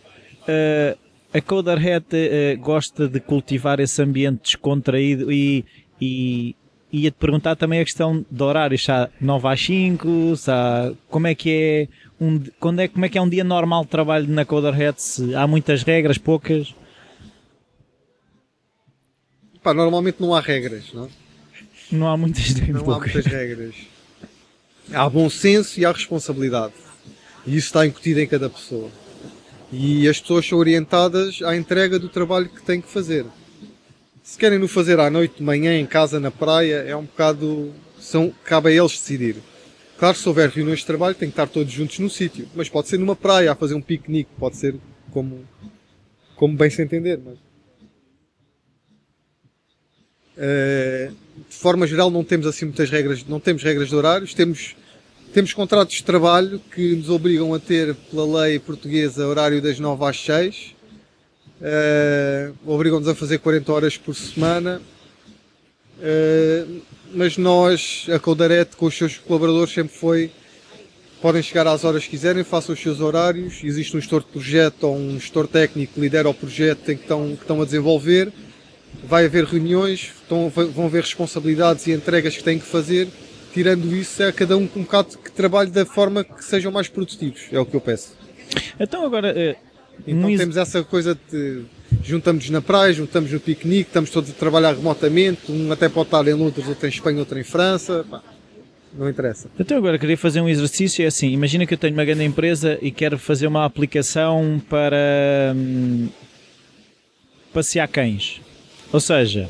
[1.33, 2.05] A Coderhead
[2.61, 5.65] gosta de cultivar esse ambiente descontraído e,
[6.01, 6.55] e
[6.93, 11.27] ia-te perguntar também a questão de horários, se há 9 às 5, se há, como
[11.27, 11.89] é que é
[12.21, 15.35] um, quando é, como é que é um dia normal de trabalho na Coderhead, se
[15.35, 16.75] há muitas regras, poucas?
[19.63, 21.09] Pá, normalmente não há regras, não?
[21.91, 23.11] Não há muitas, não poucas.
[23.11, 23.75] há muitas regras.
[24.93, 26.73] Há bom senso e há responsabilidade.
[27.47, 28.91] E isso está incutido em cada pessoa.
[29.73, 33.25] E as pessoas são orientadas à entrega do trabalho que têm que fazer.
[34.23, 37.73] Se querem no fazer à noite, de manhã, em casa, na praia, é um bocado.
[37.99, 39.37] São, cabe a eles decidir.
[39.99, 42.49] Claro, se houver reuniões de trabalho, tem que estar todos juntos no sítio.
[42.55, 44.75] Mas pode ser numa praia, a fazer um piquenique, pode ser
[45.11, 45.47] como,
[46.37, 47.19] como bem se entender.
[47.25, 47.39] Mas...
[50.37, 51.15] Uh,
[51.49, 54.77] de forma geral, não temos assim muitas regras, não temos regras de horários, temos,
[55.37, 60.03] temos contratos de trabalho que nos obrigam a ter, pela lei portuguesa, horário das 9
[60.03, 60.75] às 6
[61.59, 64.81] Uh, Obrigam-nos a fazer 40 horas por semana.
[65.99, 66.83] Uh,
[67.14, 70.31] mas nós, a Coldarete, com os seus colaboradores, sempre foi.
[71.22, 73.64] Podem chegar às horas que quiserem, façam os seus horários.
[73.64, 77.35] Existe um gestor de projeto ou um gestor técnico que lidera o projeto que estão,
[77.35, 78.31] que estão a desenvolver.
[79.05, 83.09] Vai haver reuniões, estão, vão haver responsabilidades e entregas que têm que fazer.
[83.57, 87.47] Tirando isso, é cada um um bocado que trabalhe da forma que sejam mais produtivos.
[87.51, 88.12] É o que eu peço.
[88.79, 89.57] Então, agora, eh,
[90.07, 91.62] então um temos essa coisa de
[92.05, 96.29] juntamos na praia, juntamos no piquenique, estamos todos a trabalhar remotamente, um até pode estar
[96.29, 98.05] em Londres, outro em Espanha, outro em França.
[98.11, 98.23] Pá,
[98.92, 99.49] não interessa.
[99.59, 102.79] Então agora queria fazer um exercício, é assim, imagina que eu tenho uma grande empresa
[102.83, 106.11] e quero fazer uma aplicação para hum,
[107.55, 108.38] passear cães.
[108.92, 109.49] Ou seja,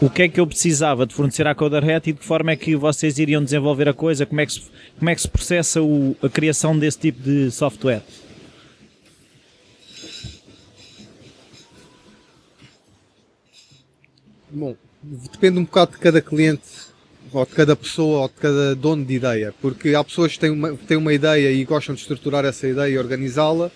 [0.00, 2.56] o que é que eu precisava de fornecer à Coderhead e de que forma é
[2.56, 4.62] que vocês iriam desenvolver a coisa, como é que se,
[4.96, 8.02] como é que se processa o, a criação desse tipo de software?
[14.50, 16.62] Bom, depende um bocado de cada cliente,
[17.32, 20.50] ou de cada pessoa, ou de cada dono de ideia, porque há pessoas que têm
[20.50, 23.70] uma, têm uma ideia e gostam de estruturar essa ideia e organizá-la.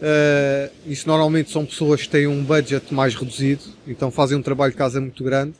[0.00, 4.70] Uh, isso normalmente são pessoas que têm um budget mais reduzido, então fazem um trabalho
[4.70, 5.54] de casa muito grande.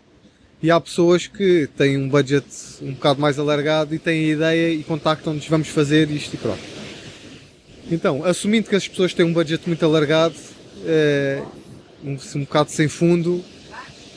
[0.62, 2.46] E há pessoas que têm um budget
[2.82, 6.62] um bocado mais alargado e têm a ideia e contactam-nos, vamos fazer isto e pronto.
[7.90, 11.46] Então, assumindo que as pessoas têm um budget muito alargado, uh,
[12.04, 13.42] um, um bocado sem fundo,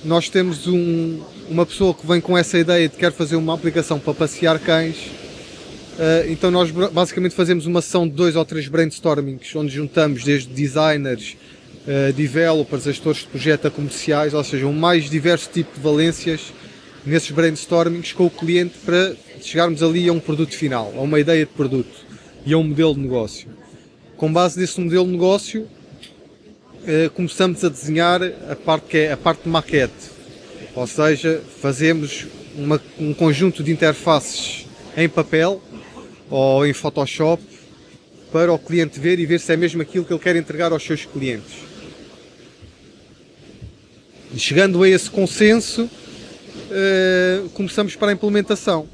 [0.03, 3.99] nós temos um, uma pessoa que vem com essa ideia de quer fazer uma aplicação
[3.99, 5.20] para passear cães.
[5.93, 10.51] Uh, então nós basicamente fazemos uma sessão de dois ou três brainstormings, onde juntamos desde
[10.53, 11.35] designers,
[11.85, 16.53] uh, developers, gestores de projeto a comerciais, ou seja, um mais diverso tipo de valências
[17.05, 21.45] nesses brainstormings com o cliente para chegarmos ali a um produto final, a uma ideia
[21.45, 22.05] de produto
[22.45, 23.49] e a um modelo de negócio.
[24.17, 25.67] Com base nesse modelo de negócio,
[26.85, 30.11] eh, começamos a desenhar a parte que é a parte de maquete.
[30.75, 35.61] Ou seja, fazemos uma, um conjunto de interfaces em papel
[36.31, 37.43] ou em Photoshop
[38.31, 40.81] para o cliente ver e ver se é mesmo aquilo que ele quer entregar aos
[40.81, 41.51] seus clientes.
[44.33, 48.87] E chegando a esse consenso, uh, começamos para a implementação.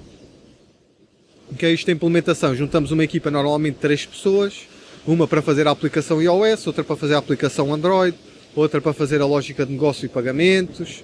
[1.52, 2.56] O que é isto da implementação?
[2.56, 4.68] Juntamos uma equipa normalmente de três pessoas,
[5.06, 8.18] uma para fazer a aplicação iOS, outra para fazer a aplicação Android,
[8.56, 11.04] outra para fazer a lógica de negócio e pagamentos.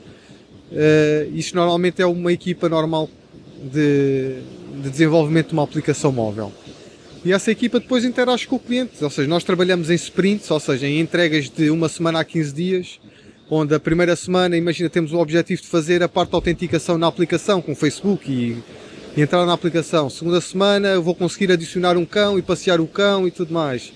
[0.71, 3.07] Uh, isto normalmente é uma equipa normal
[3.71, 4.39] de,
[4.73, 6.51] de desenvolvimento de uma aplicação móvel.
[7.23, 10.59] E essa equipa depois interage com o cliente, ou seja, nós trabalhamos em sprints, ou
[10.59, 12.99] seja, em entregas de uma semana a 15 dias,
[13.49, 17.07] onde a primeira semana, imagina, temos o objetivo de fazer a parte da autenticação na
[17.07, 18.61] aplicação com o Facebook e
[19.15, 20.09] e entrar na aplicação.
[20.09, 23.93] Segunda semana eu vou conseguir adicionar um cão e passear o cão e tudo mais.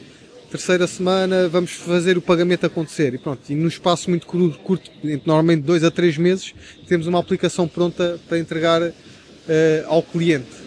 [0.52, 3.42] Terceira semana vamos fazer o pagamento acontecer e pronto.
[3.50, 4.90] E num espaço muito curto, curto
[5.26, 6.54] normalmente dois a três meses,
[6.88, 8.94] temos uma aplicação pronta para entregar uh,
[9.88, 10.67] ao cliente.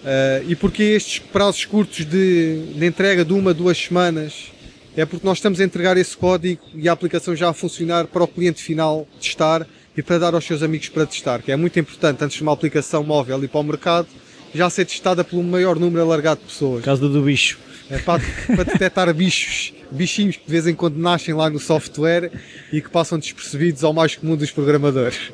[0.00, 4.50] Uh, e porque estes prazos curtos de, de entrega de uma, duas semanas?
[4.96, 8.24] É porque nós estamos a entregar esse código e a aplicação já a funcionar para
[8.24, 11.78] o cliente final testar e para dar aos seus amigos para testar, que é muito
[11.78, 14.08] importante antes de uma aplicação móvel ir para o mercado,
[14.54, 16.84] já ser testada pelo maior número alargado de pessoas.
[16.84, 17.58] Caso do bicho.
[17.88, 22.30] É para, para detectar bichos, bichinhos que de vez em quando nascem lá no software
[22.72, 25.32] e que passam despercebidos ao mais comum dos programadores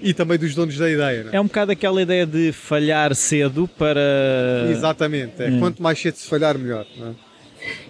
[0.00, 1.24] e também dos donos da ideia.
[1.24, 1.36] Não é?
[1.36, 4.68] é um bocado aquela ideia de falhar cedo para.
[4.70, 5.48] Exatamente, é.
[5.48, 5.60] Hum.
[5.60, 6.86] quanto mais cedo se falhar, melhor.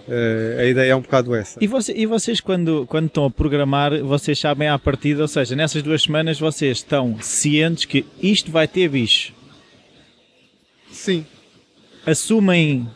[0.07, 1.59] Uh, a ideia é um bocado essa.
[1.61, 5.55] E, você, e, vocês, quando, quando estão a programar, vocês sabem à partida, ou seja,
[5.55, 9.33] nessas duas semanas vocês estão cientes que isto vai ter bicho?
[10.91, 11.25] Sim.
[12.05, 12.87] Assumem.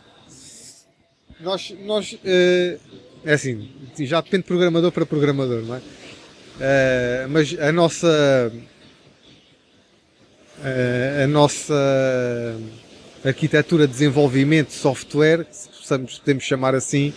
[1.40, 1.74] Nós.
[1.84, 2.80] nós uh,
[3.24, 3.68] é assim,
[4.00, 5.78] já depende de programador para programador, não é?
[5.78, 8.52] Uh, mas a nossa.
[11.22, 11.74] a nossa
[13.24, 15.46] arquitetura de desenvolvimento de software
[15.78, 17.12] possamos, podemos chamar assim,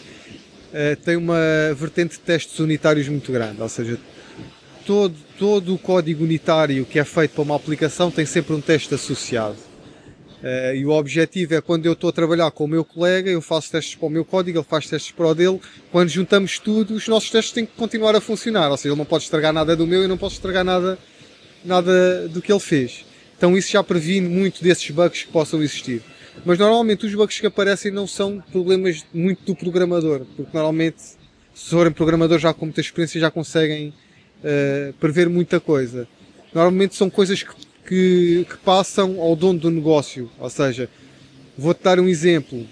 [0.72, 1.39] uh, tem uma
[1.76, 3.98] vertente de testes unitários muito grande, ou seja,
[4.86, 8.94] todo, todo o código unitário que é feito para uma aplicação tem sempre um teste
[8.94, 9.58] associado.
[10.45, 13.41] Uh, e o objetivo é quando eu estou a trabalhar com o meu colega, eu
[13.41, 15.60] faço testes para o meu código, ele faz testes para o dele.
[15.91, 18.69] Quando juntamos tudo, os nossos testes têm que continuar a funcionar.
[18.69, 20.99] Ou seja, ele não pode estragar nada do meu e não posso estragar nada,
[21.63, 23.05] nada do que ele fez.
[23.36, 26.03] Então isso já previne muito desses bugs que possam existir.
[26.45, 31.01] Mas normalmente os bugs que aparecem não são problemas muito do programador, porque normalmente
[31.55, 33.89] se forem programadores já com muita experiência já conseguem
[34.43, 36.08] uh, prever muita coisa.
[36.53, 37.51] Normalmente são coisas que,
[37.86, 40.30] que, que passam ao dono do negócio.
[40.39, 40.89] Ou seja,
[41.58, 42.65] vou-te dar um exemplo.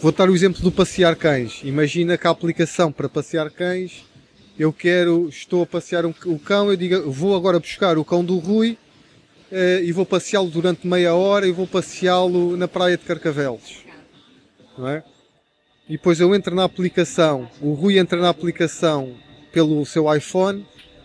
[0.00, 1.60] Vou dar o exemplo do passear cães.
[1.64, 4.04] Imagina que a aplicação para passear cães,
[4.58, 8.24] eu quero, estou a passear um, o cão, eu digo, vou agora buscar o cão
[8.24, 8.76] do Rui
[9.50, 13.84] uh, e vou passeá-lo durante meia hora e vou passeá-lo na praia de Carcavelos.
[14.76, 15.02] Não é?
[15.88, 19.16] E depois eu entro na aplicação, o Rui entra na aplicação
[19.52, 20.64] pelo seu iPhone,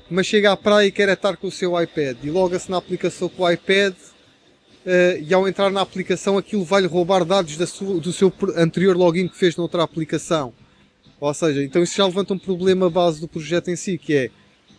[0.10, 2.18] mas chega à praia e quer estar com o seu iPad.
[2.24, 6.88] E loga-se na aplicação com o iPad uh, e ao entrar na aplicação aquilo vai-lhe
[6.88, 10.54] roubar dados sua, do seu anterior login que fez noutra aplicação.
[11.20, 14.30] Ou seja, então isso já levanta um problema base do projeto em si, que é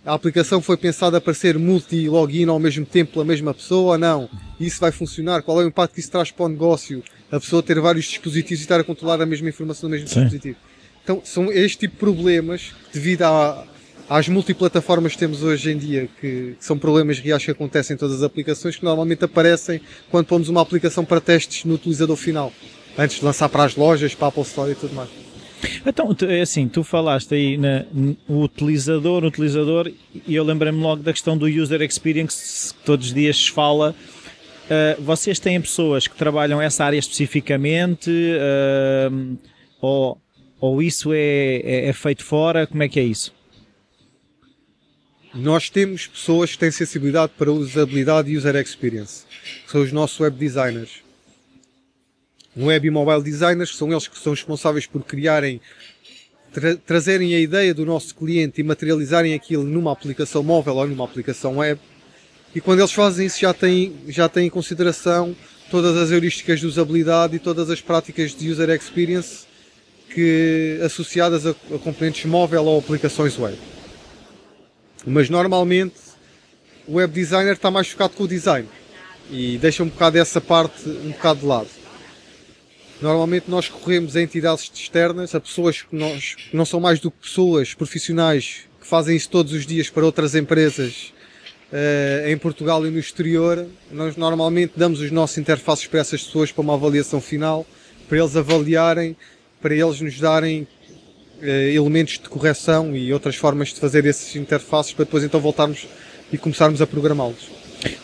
[0.05, 4.31] a aplicação foi pensada para ser multi-login ao mesmo tempo pela mesma pessoa ou não?
[4.61, 5.43] Isso vai funcionar?
[5.43, 7.03] Qual é o impacto que isso traz para o negócio?
[7.29, 10.21] A pessoa ter vários dispositivos e estar a controlar a mesma informação no mesmo Sim.
[10.21, 10.59] dispositivo.
[11.03, 13.67] Então, são este tipo de problemas devido à,
[14.09, 17.99] às multiplataformas que temos hoje em dia, que, que, são problemas reais que acontecem em
[17.99, 22.53] todas as aplicações, que normalmente aparecem quando pomos uma aplicação para testes no utilizador final,
[22.97, 25.09] antes de lançar para as lojas, para a Apple Store e tudo mais.
[25.85, 29.91] Então, é assim, tu falaste aí na, no utilizador, no utilizador,
[30.27, 33.95] e eu lembrei-me logo da questão do user experience, que todos os dias se fala.
[34.67, 39.39] Uh, vocês têm pessoas que trabalham essa área especificamente, uh,
[39.81, 40.19] ou,
[40.61, 42.67] ou isso é, é, é feito fora?
[42.67, 43.36] Como é que é isso?
[45.37, 49.25] Nós temos pessoas que têm sensibilidade para usabilidade e user experience,
[49.65, 51.07] que são os nossos web designers
[52.57, 55.61] web e mobile designers, são eles que são responsáveis por criarem,
[56.53, 61.05] tra trazerem a ideia do nosso cliente e materializarem aquilo numa aplicação móvel ou numa
[61.05, 61.79] aplicação web.
[62.55, 65.37] E quando eles fazem isso já têm, já têm em consideração
[65.71, 69.45] todas as heurísticas de usabilidade e todas as práticas de user experience
[70.09, 73.59] que, associadas a, a componentes móvel ou aplicações web.
[75.07, 75.95] Mas normalmente
[76.87, 78.69] o web designer está mais focado com o design
[79.31, 81.69] e deixa um bocado essa parte um bocado de lado.
[83.01, 87.19] Normalmente nós recorremos a entidades externas, a pessoas que, nós, não são mais do que
[87.19, 91.13] pessoas profissionais que fazem isso todos os dias para outras empresas
[91.71, 93.67] uh, em Portugal e no exterior.
[93.93, 97.67] Nós normalmente damos os nossos interfaces para essas pessoas para uma avaliação final,
[98.09, 99.17] para eles avaliarem,
[99.61, 100.67] para eles nos darem
[101.43, 105.87] elementos de correção e outras formas de fazer esses interfaces para depois então voltarmos
[106.33, 107.51] e começarmos a programá-los.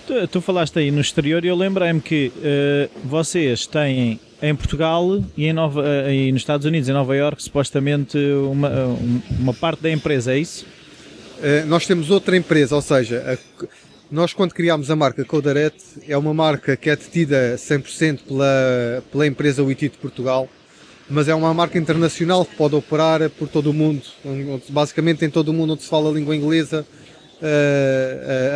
[0.06, 5.22] Tu, tu, falaste aí no exterior e eu lembrei-me que uh, vocês têm em Portugal
[5.36, 8.70] e, em Nova, uh, e nos Estados Unidos, em Nova York, supostamente uma,
[9.38, 10.66] uma parte da empresa, é isso?
[11.38, 13.66] Uh, nós temos outra empresa, ou seja, a,
[14.10, 15.74] nós quando criámos a marca Codaret
[16.06, 20.48] é uma marca que é detida 100% pela, pela empresa WITI de Portugal,
[21.12, 24.02] mas é uma marca internacional que pode operar por todo o mundo,
[24.70, 26.86] basicamente em todo o mundo onde se fala a língua inglesa,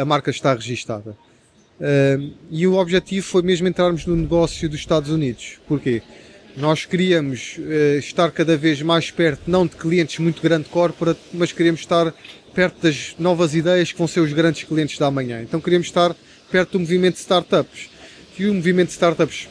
[0.00, 1.14] a marca está registada.
[2.50, 5.58] e o objetivo foi mesmo entrarmos no negócio dos Estados Unidos.
[5.68, 6.02] Porquê?
[6.56, 7.58] Nós queríamos
[7.98, 12.14] estar cada vez mais perto, não de clientes muito grande corporate, mas queríamos estar
[12.54, 15.42] perto das novas ideias que vão ser os grandes clientes da manhã.
[15.42, 16.16] Então queríamos estar
[16.50, 17.90] perto do movimento de startups.
[18.38, 19.48] E o movimento de startups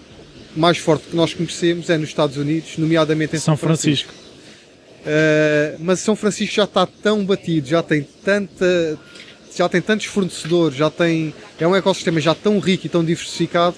[0.56, 4.12] mais forte que nós conhecemos é nos Estados Unidos, nomeadamente em São, São Francisco.
[4.12, 4.26] Francisco.
[5.06, 8.98] Uh, mas São Francisco já está tão batido, já tem tanta,
[9.56, 13.76] já tem tantos fornecedores, já tem, é um ecossistema já tão rico e tão diversificado,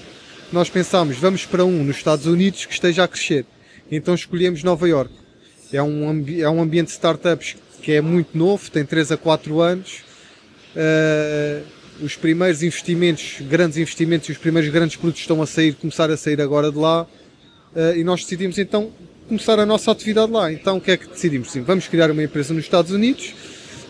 [0.51, 3.45] nós pensámos, vamos para um nos Estados Unidos que esteja a crescer.
[3.91, 5.13] Então escolhemos Nova York.
[5.73, 9.59] É um, é um ambiente de startups que é muito novo, tem 3 a 4
[9.59, 9.99] anos.
[10.75, 16.09] Uh, os primeiros investimentos, grandes investimentos e os primeiros grandes produtos estão a sair, começar
[16.09, 17.03] a sair agora de lá.
[17.03, 18.91] Uh, e nós decidimos então
[19.27, 20.51] começar a nossa atividade lá.
[20.51, 21.51] Então o que é que decidimos?
[21.51, 23.33] Sim, vamos criar uma empresa nos Estados Unidos,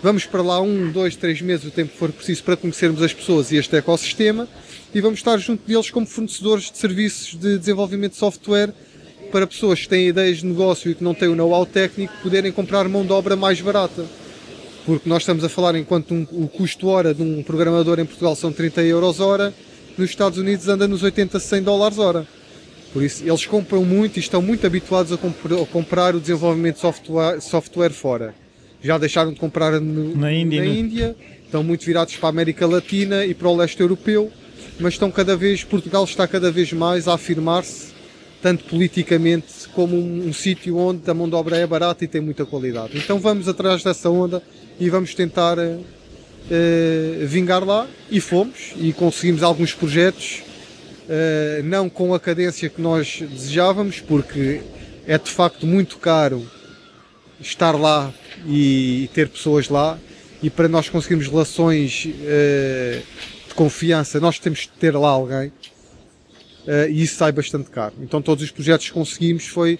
[0.01, 3.13] vamos para lá um, dois, três meses, o tempo que for preciso para conhecermos as
[3.13, 4.47] pessoas e este ecossistema
[4.93, 8.73] e vamos estar junto deles como fornecedores de serviços de desenvolvimento de software
[9.31, 12.51] para pessoas que têm ideias de negócio e que não têm o know-how técnico poderem
[12.51, 14.05] comprar mão de obra mais barata.
[14.87, 18.37] Porque nós estamos a falar enquanto um, o custo hora de um programador em Portugal
[18.37, 19.53] são 30 euros hora,
[19.97, 22.25] nos Estados Unidos anda nos 80, 100 dólares hora.
[22.93, 26.75] Por isso, eles compram muito e estão muito habituados a, comp a comprar o desenvolvimento
[26.75, 28.33] de software, software fora.
[28.81, 30.73] Já deixaram de comprar no, na, Índia, na né?
[30.73, 34.31] Índia, estão muito virados para a América Latina e para o leste europeu,
[34.79, 37.87] mas estão cada vez, Portugal está cada vez mais a afirmar-se,
[38.41, 42.21] tanto politicamente como um, um sítio onde a mão de obra é barata e tem
[42.21, 42.97] muita qualidade.
[42.97, 44.41] Então vamos atrás dessa onda
[44.79, 45.83] e vamos tentar uh,
[47.25, 47.87] vingar lá.
[48.09, 50.43] E fomos e conseguimos alguns projetos
[51.07, 54.61] uh, não com a cadência que nós desejávamos porque
[55.07, 56.45] é de facto muito caro
[57.39, 58.13] estar lá
[58.47, 59.97] e, ter pessoas lá.
[60.41, 63.01] E para nós conseguirmos relações uh,
[63.47, 65.51] de confiança nós temos de ter lá alguém
[66.89, 67.93] e isso sai bastante caro.
[68.01, 69.79] Então todos os projetos que conseguimos foi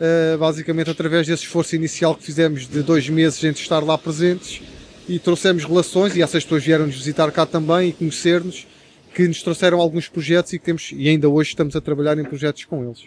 [0.00, 4.62] uh, basicamente através desse esforço inicial que fizemos de dois meses entre estar lá presentes
[5.08, 8.66] e trouxemos relações e essas pessoas vieram nos visitar cá também e conhecer-nos
[9.14, 12.24] que nos trouxeram alguns projetos e que temos e ainda hoje estamos a trabalhar em
[12.24, 13.04] projetos com eles.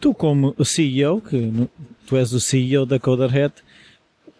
[0.00, 1.68] Tu como CEO, que
[2.06, 3.52] tu és o CEO da Coderhead,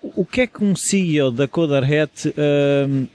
[0.00, 3.08] o que é que um CEO da Coderhead uh,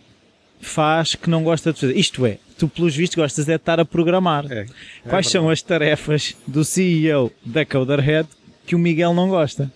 [0.60, 1.96] faz que não gosta de fazer?
[1.96, 4.46] Isto é, tu pelos vistos gostas é de estar a programar.
[4.52, 8.30] É, é Quais são as tarefas do CEO da Coderhead
[8.68, 9.72] que o Miguel não gosta?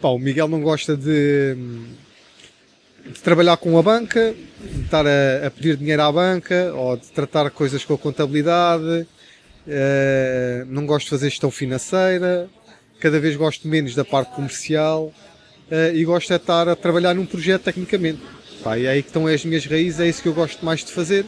[0.00, 1.56] Pá, o Miguel não gosta de,
[3.04, 7.08] de trabalhar com a banca, de estar a, a, pedir dinheiro à banca ou de
[7.08, 9.08] tratar coisas com a contabilidade.
[9.66, 12.48] Uh, não gosto de fazer gestão financeira.
[13.00, 15.12] Cada vez gosto menos da parte comercial.
[15.68, 18.20] Uh, e gosto de estar a trabalhar num projeto tecnicamente.
[18.62, 20.84] Pá, e é aí que estão as minhas raízes, é isso que eu gosto mais
[20.84, 21.26] de fazer.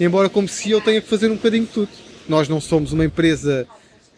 [0.00, 1.90] Embora como se eu tenha que fazer um bocadinho de tudo.
[2.28, 3.66] Nós não somos uma empresa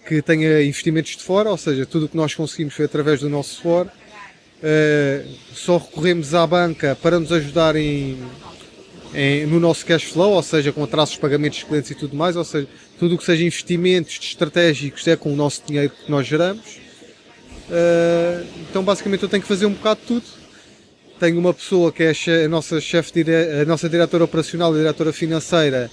[0.06, 3.28] que tenha investimentos de fora, ou seja, tudo o que nós conseguimos foi através do
[3.28, 3.86] nosso suor.
[3.86, 8.18] Uh, só recorremos à banca para nos ajudar em,
[9.14, 12.14] em, no nosso cash flow, ou seja, com atrasos de pagamentos de clientes e tudo
[12.14, 12.68] mais, ou seja,
[12.98, 16.78] tudo o que seja investimentos estratégicos é com o nosso dinheiro que nós geramos.
[17.70, 20.39] Uh, então basicamente eu tenho que fazer um bocado de tudo.
[21.20, 22.14] Tenho uma pessoa que é
[22.46, 23.12] a nossa chefe,
[23.60, 25.90] a nossa diretora operacional e diretora financeira,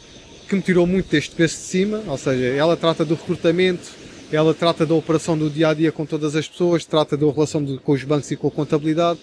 [0.47, 3.89] que me tirou muito deste peso de cima, ou seja, ela trata do recrutamento,
[4.31, 7.61] ela trata da operação do dia a dia com todas as pessoas, trata da relação
[7.61, 9.19] de, com os bancos e com a contabilidade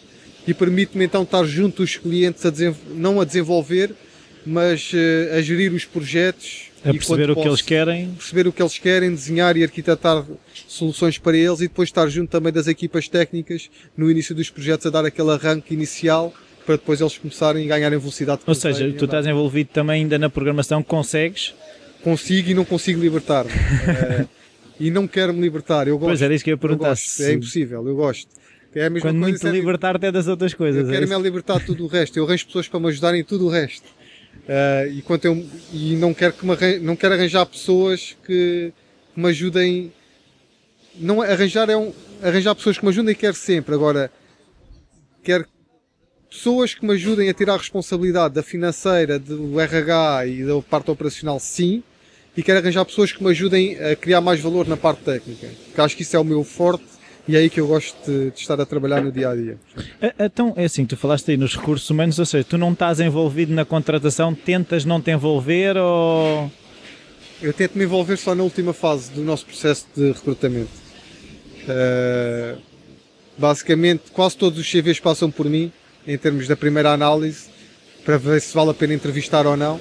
[0.47, 2.53] e permite-me então estar junto dos clientes, a
[2.91, 3.95] não a desenvolver,
[4.45, 6.65] mas uh, a gerir os projetos.
[6.85, 8.11] A perceber o que eles querem.
[8.11, 10.25] Perceber o que eles querem, desenhar e arquitetar
[10.69, 14.87] soluções para eles e depois estar junto também das equipas técnicas no início dos projetos
[14.87, 16.33] a dar aquele arranque inicial
[16.67, 18.43] para depois eles começarem a ganharem velocidade.
[18.47, 21.55] Ou seja, tu estás envolvido também ainda na programação, consegues?
[22.03, 23.47] Consigo e não consigo libertar.
[23.47, 24.29] uh,
[24.79, 25.89] e não quero me libertar.
[25.89, 26.09] Eu gosto.
[26.09, 26.95] Pois era isso que eu ia perguntar.
[27.21, 28.29] É impossível, eu gosto.
[28.75, 30.83] É a mesma Quando coisa, muito libertar até das outras coisas.
[30.83, 32.19] Eu é quero-me libertar tudo o resto.
[32.19, 33.87] Eu arranjo pessoas para me ajudarem em tudo o resto.
[34.45, 38.73] Uh, e, quanto eu, e não quero que me não quero arranjar pessoas que
[39.17, 39.93] me ajudem.
[40.97, 41.93] Não arranjar é um,
[42.23, 43.75] arranjar pessoas que me ajudem quero sempre.
[43.75, 44.11] Agora
[45.23, 45.47] quero
[46.29, 50.91] pessoas que me ajudem a tirar a responsabilidade da financeira, do RH e da parte
[50.91, 51.83] operacional, sim.
[52.37, 55.49] E quero arranjar pessoas que me ajudem a criar mais valor na parte técnica.
[55.67, 56.85] Porque acho que isso é o meu forte
[57.27, 59.59] e é aí que eu gosto de, de, estar a trabalhar no dia a dia.
[60.19, 63.53] Então, é assim, tu falaste aí nos recursos humanos, ou seja, tu não estás envolvido
[63.53, 66.51] na contratação, tentas não te envolver ou.
[67.41, 70.71] Eu tento me envolver só na última fase do nosso processo de recrutamento.
[71.65, 72.59] Uh,
[73.39, 75.73] basicamente, quase todos os CVs passam por mim
[76.07, 77.47] em termos da primeira análise,
[78.05, 79.81] para ver se vale a pena entrevistar ou não.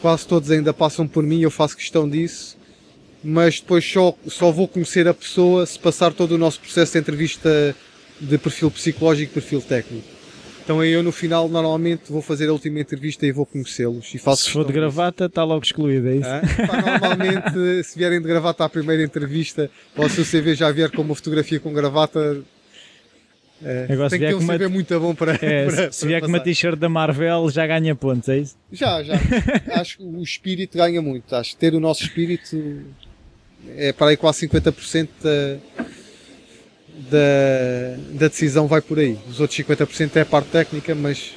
[0.00, 2.56] Quase todos ainda passam por mim, eu faço questão disso,
[3.24, 6.98] mas depois só, só vou conhecer a pessoa se passar todo o nosso processo de
[6.98, 7.74] entrevista
[8.20, 10.06] de perfil psicológico e perfil técnico.
[10.62, 14.14] Então eu no final normalmente vou fazer a última entrevista e vou conhecê-los.
[14.14, 16.28] E faço se for de gravata está logo excluído, é isso?
[16.90, 21.02] normalmente se vierem de gravata à primeira entrevista ou se o CV já vier com
[21.02, 22.42] uma fotografia com gravata
[23.62, 25.34] é, Agora, tem que ter um CV muito bom para.
[25.40, 28.56] É, para, se vier com uma t-shirt da Marvel já ganha pontos, é isso?
[28.70, 29.14] Já, já.
[29.80, 31.34] Acho que o espírito ganha muito.
[31.34, 32.82] Acho que ter o nosso espírito
[33.76, 35.58] é para aí quase 50% da,
[37.10, 39.18] da, da decisão vai por aí.
[39.28, 41.34] Os outros 50% é a parte técnica, mas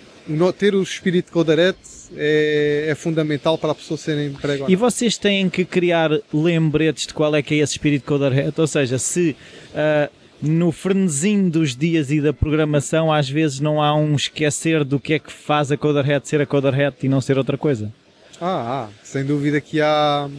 [0.58, 1.80] ter o espírito de codarete
[2.16, 4.72] é, é, fundamental para a pessoa ser empregada.
[4.72, 8.60] E vocês têm que criar lembretes de qual é que é esse espírito de codarete?
[8.60, 9.36] Ou seja, se
[9.72, 10.12] uh,
[10.42, 15.14] no frenesim dos dias e da programação às vezes não há um esquecer do que
[15.14, 17.92] é que faz a Coderhead ser a Coderhead e não ser outra coisa?
[18.40, 20.30] Ah, ah, sem dúvida que há,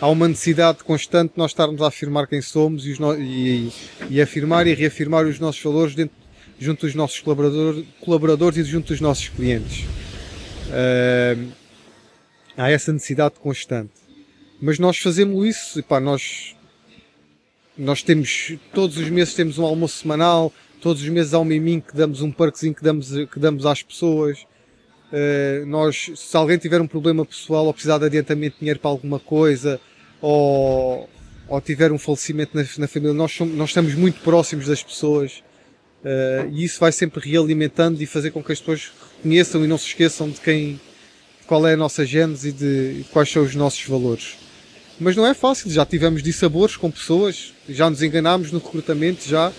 [0.00, 3.72] há uma necessidade constante de nós estarmos a afirmar quem somos e, no, e,
[4.10, 6.16] e afirmar e reafirmar os nossos valores dentro,
[6.58, 9.84] junto dos nossos colaborador, colaboradores e junto dos nossos clientes.
[10.68, 11.52] Uh,
[12.56, 13.92] há essa necessidade constante.
[14.60, 16.56] Mas nós fazemos isso, e pá, nós
[17.76, 21.82] nós temos, todos os meses temos um almoço semanal, todos os meses há um miminho
[21.82, 24.46] que damos um parquezinho que damos, que damos às pessoas.
[25.12, 28.90] Uh, nós, se alguém tiver um problema pessoal ou precisar de adiantamento de dinheiro para
[28.90, 29.78] alguma coisa,
[30.20, 31.08] ou,
[31.48, 35.42] ou tiver um falecimento na, na família, nós, somos, nós estamos muito próximos das pessoas.
[36.04, 38.92] Uh, e isso vai sempre realimentando e fazer com que as pessoas
[39.22, 40.80] conheçam e não se esqueçam de quem,
[41.46, 44.36] qual é a nossa gênese e de, de quais são os nossos valores.
[45.00, 49.50] Mas não é fácil, já tivemos dissabores com pessoas, já nos enganámos no recrutamento, já.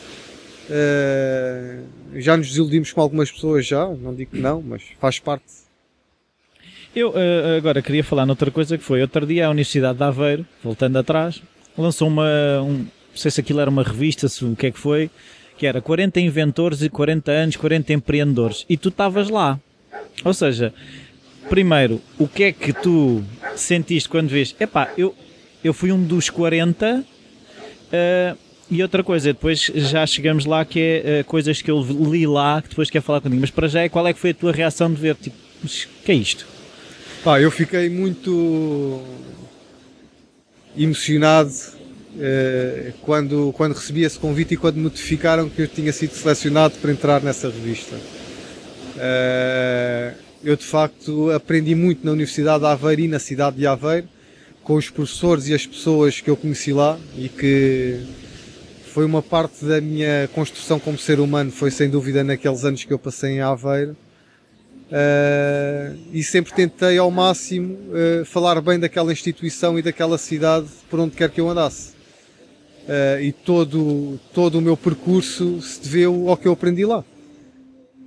[0.69, 1.83] Uh,
[2.15, 3.85] já nos desiludimos com algumas pessoas, já.
[3.87, 5.66] Não digo que não, mas faz parte.
[6.97, 9.01] Eu uh, agora queria falar noutra coisa que foi.
[9.01, 11.43] Outro dia a Universidade de Aveiro, voltando atrás,
[11.77, 12.25] lançou uma.
[12.63, 15.11] Um, não sei se aquilo era uma revista, se o que é que foi,
[15.59, 18.65] que era 40 inventores e 40 anos, 40 empreendedores.
[18.67, 19.59] E tu estavas lá.
[20.25, 20.73] Ou seja,
[21.47, 23.23] primeiro, o que é que tu
[23.55, 24.55] sentiste quando vês?
[24.59, 25.13] Epá, eu,
[25.63, 27.01] eu fui um dos 40.
[27.01, 27.05] Uh,
[27.91, 28.35] eh,
[28.71, 32.59] e outra coisa, depois já chegamos lá que é uh, coisas que eu li lá
[32.59, 33.41] que depois quer falar comigo.
[33.41, 35.13] Mas para já é qual é que foi a tua reação de ver?
[35.13, 35.37] Tipo,
[36.03, 36.56] que é isto?
[37.23, 39.01] Pá, eu fiquei muito
[40.77, 41.51] emocionado
[42.15, 46.75] uh, quando, quando recebi esse convite e quando me notificaram que eu tinha sido selecionado
[46.75, 47.95] para entrar nessa revista.
[48.95, 54.07] Uh, eu de facto aprendi muito na Universidade de Aveiro e na cidade de Aveiro
[54.63, 57.99] com os professores e as pessoas que eu conheci lá e que
[58.85, 62.93] foi uma parte da minha construção como ser humano, foi sem dúvida naqueles anos que
[62.93, 63.95] eu passei em Aveiro.
[64.87, 70.97] Uh, e sempre tentei ao máximo uh, falar bem daquela instituição e daquela cidade por
[70.97, 71.91] onde quer que eu andasse.
[72.83, 77.03] Uh, e todo, todo o meu percurso se deveu ao que eu aprendi lá.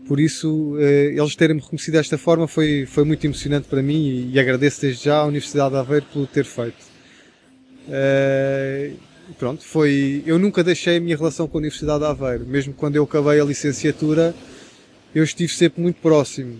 [0.08, 4.80] Por isso, eles terem-me reconhecido desta forma foi, foi muito emocionante para mim e, agradeço
[4.80, 6.84] desde já à Universidade de Aveiro por ter feito.
[9.38, 10.24] Pronto, foi.
[10.26, 13.38] Eu nunca deixei a minha relação com a Universidade de Aveiro, mesmo quando eu acabei
[13.38, 14.34] a licenciatura,
[15.14, 16.58] eu estive sempre muito próximo.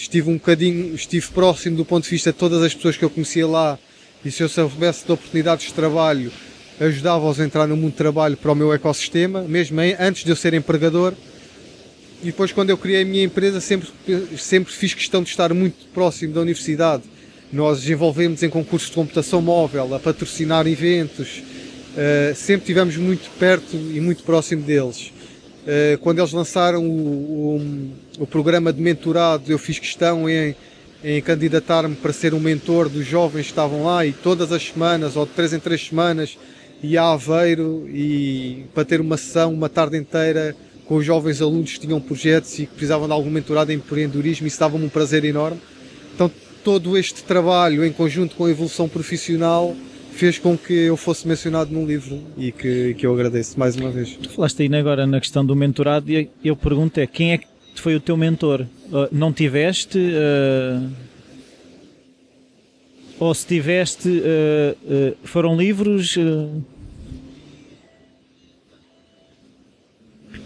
[0.00, 3.10] Estive um bocadinho, estive próximo do ponto de vista de todas as pessoas que eu
[3.10, 3.78] conhecia lá,
[4.24, 6.32] e se eu soubesse de oportunidades de trabalho,
[6.80, 10.36] ajudava-os a entrar no mundo de trabalho para o meu ecossistema, mesmo antes de eu
[10.36, 11.14] ser empregador
[12.20, 13.88] e depois, quando eu criei a minha empresa, sempre,
[14.36, 17.04] sempre fiz questão de estar muito próximo da universidade.
[17.52, 23.76] Nós desenvolvemos em concursos de computação móvel, a patrocinar eventos, uh, sempre estivemos muito perto
[23.76, 25.12] e muito próximo deles.
[25.68, 27.58] Uh, quando eles lançaram o,
[28.18, 30.56] o, o, programa de mentorado, eu fiz questão em,
[31.04, 35.14] em candidatar-me para ser um mentor dos jovens que estavam lá e todas as semanas,
[35.14, 36.38] ou de três em três semanas,
[36.82, 40.56] ia a Aveiro e para ter uma sessão, uma tarde inteira
[40.86, 44.46] com os jovens alunos que tinham projetos e que precisavam de algum mentorado em empreendedorismo
[44.46, 45.60] isso dava-me um prazer enorme.
[46.14, 46.30] Então
[46.64, 49.76] todo este trabalho em conjunto com a evolução profissional
[50.18, 53.88] fez com que eu fosse mencionado num livro e que, que eu agradeço mais uma
[53.88, 54.16] vez.
[54.16, 57.46] Tu falaste aí agora na questão do mentorado e eu pergunto é quem é que
[57.76, 58.62] foi o teu mentor?
[58.62, 59.96] Uh, não tiveste...
[59.98, 60.90] Uh,
[63.20, 66.16] ou se tiveste, uh, foram livros...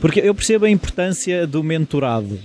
[0.00, 2.38] Porque eu percebo a importância do mentorado.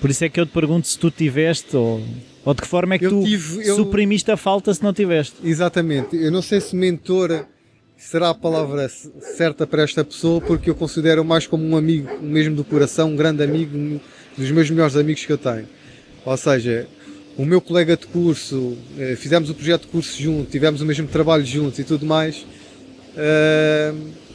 [0.00, 2.02] Por isso é que eu te pergunto se tu tiveste ou,
[2.46, 3.76] ou de que forma é que eu tu tive, eu...
[3.76, 5.34] suprimiste a falta se não tiveste.
[5.44, 6.16] Exatamente.
[6.16, 7.44] Eu não sei se mentor
[7.98, 12.56] será a palavra certa para esta pessoa porque eu considero mais como um amigo, mesmo
[12.56, 14.00] do coração, um grande amigo, um
[14.38, 15.66] dos meus melhores amigos que eu tenho.
[16.24, 16.88] Ou seja,
[17.36, 21.06] o meu colega de curso, eh, fizemos o projeto de curso junto, tivemos o mesmo
[21.08, 22.46] trabalho juntos e tudo mais.
[23.16, 24.26] Uh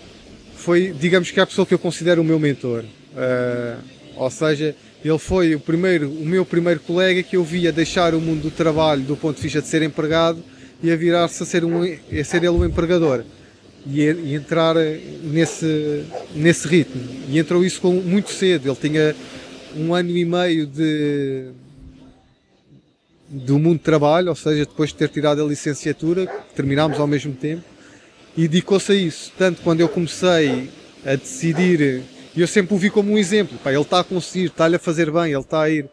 [0.62, 2.84] foi, digamos que é a pessoa que eu considero o meu mentor.
[2.84, 3.82] Uh,
[4.16, 8.22] ou seja, ele foi o primeiro, o meu primeiro colega que eu via deixar o
[8.22, 10.43] mundo do trabalho do ponto de vista de ser empregado
[10.84, 13.24] e a virar-se a ser, um, a ser ele o um empregador
[13.86, 14.76] e, e, entrar
[15.24, 17.02] nesse, nesse ritmo.
[17.28, 18.70] E entrou isso com, muito cedo.
[18.70, 19.16] Ele tinha
[19.76, 21.49] um ano e meio de
[23.34, 27.34] do mundo de trabalho, ou seja, depois de ter tirado a licenciatura, terminámos ao mesmo
[27.34, 27.64] tempo,
[28.36, 29.32] e dedicou-se a isso.
[29.38, 30.70] Tanto quando eu comecei
[31.06, 32.04] a decidir.
[32.36, 33.57] E eu sempre o vi como um exemplo.
[33.63, 35.86] Pá, ele está a conseguir, está-lhe a fazer bem, ele está a ir.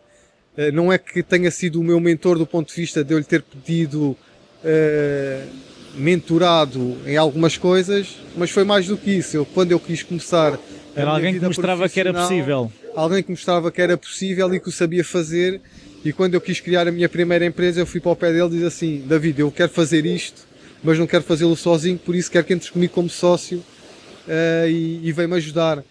[0.57, 3.18] Uh, não é que tenha sido o meu mentor do ponto de vista de eu
[3.18, 4.16] lhe ter pedido
[4.64, 5.49] uh,
[5.95, 9.36] mentorado em algumas coisas, mas foi mais do que isso.
[9.36, 10.59] Eu, quando eu quis começar.
[10.95, 12.72] Era alguém que mostrava que era possível.
[12.95, 15.61] Alguém que mostrava que era possível e que o sabia fazer.
[16.05, 18.47] E quando eu quis criar a minha primeira empresa, eu fui para o pé dele
[18.47, 20.47] e disse assim: David, eu quero fazer isto,
[20.82, 25.01] mas não quero fazê-lo sozinho, por isso quero que entres comigo como sócio uh, e,
[25.03, 25.82] e veio-me ajudar.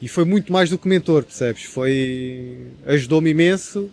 [0.00, 1.64] E foi muito mais do que mentor, percebes?
[1.64, 2.58] Foi.
[2.86, 3.90] ajudou-me imenso.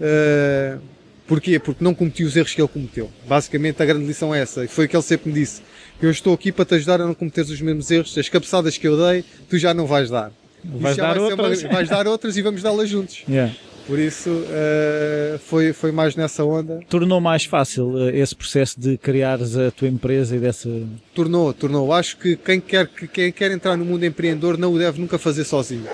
[0.00, 0.80] Uh,
[1.26, 1.58] Porquê?
[1.58, 3.10] Porque não cometi os erros que ele cometeu.
[3.26, 4.64] Basicamente a grande lição é essa.
[4.64, 5.62] E foi o que ele sempre me disse.
[6.00, 8.16] Eu estou aqui para te ajudar a não cometer os mesmos erros.
[8.18, 10.30] As cabeçadas que eu dei, tu já não vais dar.
[10.62, 11.62] Vais dar vai outras.
[11.62, 13.24] Uma, vais dar outras e vamos dá-las juntos.
[13.28, 13.52] Yeah.
[13.86, 16.80] Por isso uh, foi, foi mais nessa onda.
[16.88, 20.70] Tornou mais fácil uh, esse processo de criares a tua empresa e dessa.
[21.14, 21.92] Tornou, tornou.
[21.92, 25.44] Acho que quem quer, quem quer entrar no mundo empreendedor não o deve nunca fazer
[25.44, 25.86] sozinho.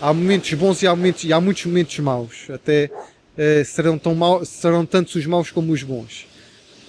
[0.00, 2.48] Há momentos bons e há, momentos, e há muitos momentos maus.
[2.48, 2.88] Até
[3.36, 6.26] uh, serão, tão serão tantos os maus como os bons.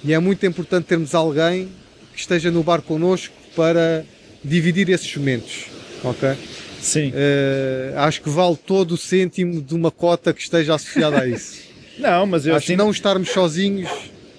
[0.04, 1.70] E é muito importante termos alguém
[2.14, 4.06] que esteja no bar connosco para
[4.44, 5.66] dividir esses momentos.
[6.04, 6.38] Ok?
[6.84, 7.12] Sim.
[7.12, 11.62] Uh, acho que vale todo o cêntimo de uma cota que esteja associada a isso.
[11.98, 12.74] não, mas eu acho assim...
[12.74, 13.90] que não estarmos sozinhos.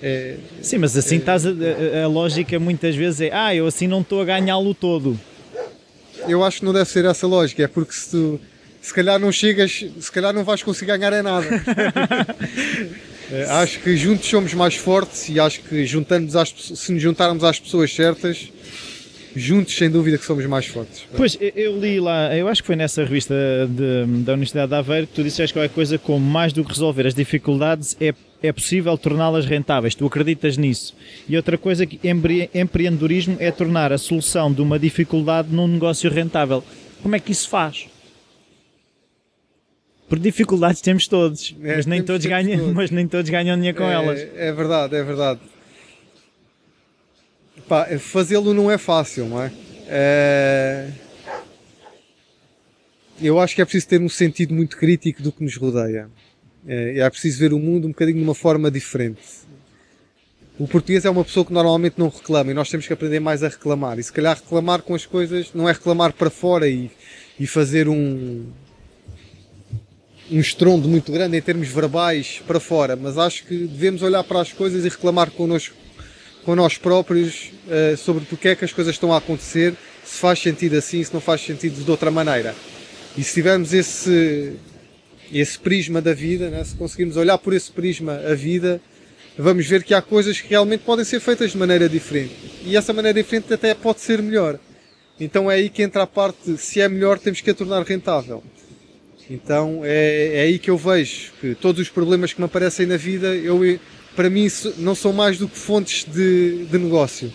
[0.03, 3.67] É, Sim, mas assim é, estás a, a, a, lógica muitas vezes é ah, eu
[3.67, 5.19] assim não estou a ganhá-lo todo.
[6.29, 8.39] Eu acho que não deve ser essa lógica, é porque se tu
[8.83, 11.47] se calhar não chegas, se calhar não vais conseguir ganhar é nada.
[13.33, 17.43] é, acho que juntos somos mais fortes e acho que juntando às, se nos juntarmos
[17.43, 18.53] às pessoas certas,
[19.37, 21.05] juntos sem dúvida que somos mais fortes.
[21.16, 23.35] Pois, eu li lá, eu acho que foi nessa revista
[23.68, 27.07] de, da Universidade de Aveiro que tu disseste qualquer coisa como mais do que resolver
[27.07, 30.95] as dificuldades é, é possível torná-las rentáveis, tu acreditas nisso.
[31.28, 32.01] E outra coisa que
[32.55, 36.62] empreendedorismo é tornar a solução de uma dificuldade num negócio rentável.
[37.03, 37.87] Como é que isso faz?
[40.09, 42.74] Por dificuldades temos todos, é, mas, nem todos ganham, todos.
[42.74, 44.20] mas nem todos ganham dinheiro com é, elas.
[44.37, 45.41] É verdade, é verdade.
[47.99, 49.53] Fazê-lo não é fácil, não é?
[49.87, 50.91] é?
[53.21, 56.09] Eu acho que é preciso ter um sentido muito crítico do que nos rodeia.
[56.67, 59.21] É, é preciso ver o mundo um bocadinho de uma forma diferente.
[60.59, 63.43] O português é uma pessoa que normalmente não reclama e nós temos que aprender mais
[63.43, 63.99] a reclamar.
[63.99, 66.91] E se calhar reclamar com as coisas não é reclamar para fora e,
[67.39, 68.47] e fazer um,
[70.31, 74.41] um estrondo muito grande em termos verbais para fora, mas acho que devemos olhar para
[74.41, 75.75] as coisas e reclamar connosco,
[76.45, 79.75] com nós próprios uh, sobre porque é que as coisas estão a acontecer,
[80.05, 82.55] se faz sentido assim, se não faz sentido de outra maneira.
[83.17, 84.53] E se tivermos esse,
[85.33, 88.81] esse prisma da vida, né, se conseguirmos olhar por esse prisma a vida,
[89.39, 92.35] vamos ver que há coisas que realmente podem ser feitas de maneira diferente.
[92.65, 94.59] E essa maneira diferente até pode ser melhor.
[95.19, 98.43] Então é aí que entra a parte, se é melhor, temos que a tornar rentável.
[99.31, 102.97] Então é, é aí que eu vejo que todos os problemas que me aparecem na
[102.97, 103.65] vida, eu,
[104.15, 104.49] para mim,
[104.79, 107.33] não são mais do que fontes de, de negócio.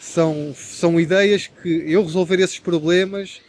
[0.00, 3.40] São, são ideias que eu resolver esses problemas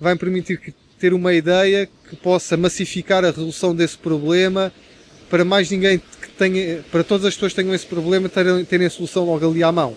[0.00, 4.72] vai me permitir que, ter uma ideia que possa massificar a resolução desse problema
[5.28, 8.86] para mais ninguém que tenha, para todas as pessoas que tenham esse problema terem, terem
[8.86, 9.96] a solução logo ali à mão.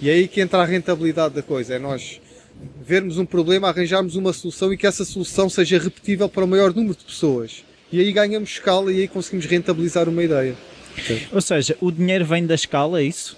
[0.00, 1.74] E é aí que entra a rentabilidade da coisa.
[1.74, 2.20] É nós
[2.84, 6.74] vermos um problema, arranjarmos uma solução e que essa solução seja repetível para o maior
[6.74, 7.64] número de pessoas.
[7.90, 10.54] E aí ganhamos escala e aí conseguimos rentabilizar uma ideia.
[11.32, 13.36] Ou seja, o dinheiro vem da escala, é isso?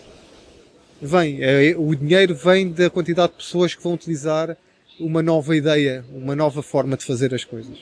[1.00, 1.38] Vem.
[1.40, 4.56] É, o dinheiro vem da quantidade de pessoas que vão utilizar
[4.98, 7.78] uma nova ideia, uma nova forma de fazer as coisas.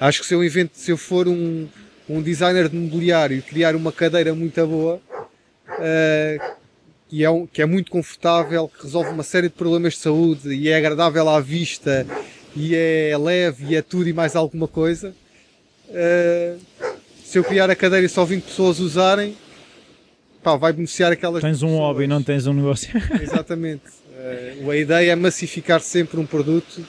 [0.00, 1.68] Acho que se eu invento, se eu for um,
[2.08, 5.00] um designer de mobiliário e criar uma cadeira muito boa,
[5.68, 6.56] uh,
[7.08, 10.52] que é, um, que é muito confortável, que resolve uma série de problemas de saúde
[10.54, 12.06] e é agradável à vista
[12.54, 15.14] e é leve e é tudo e mais alguma coisa.
[15.88, 16.87] Uh,
[17.28, 19.36] se eu criar a cadeira e só 20 pessoas usarem,
[20.42, 21.82] pá, vai beneficiar aquelas Tens um pessoas.
[21.82, 22.90] hobby, não tens um negócio.
[23.20, 23.82] Exatamente.
[24.64, 26.82] Uh, a ideia é massificar sempre um produto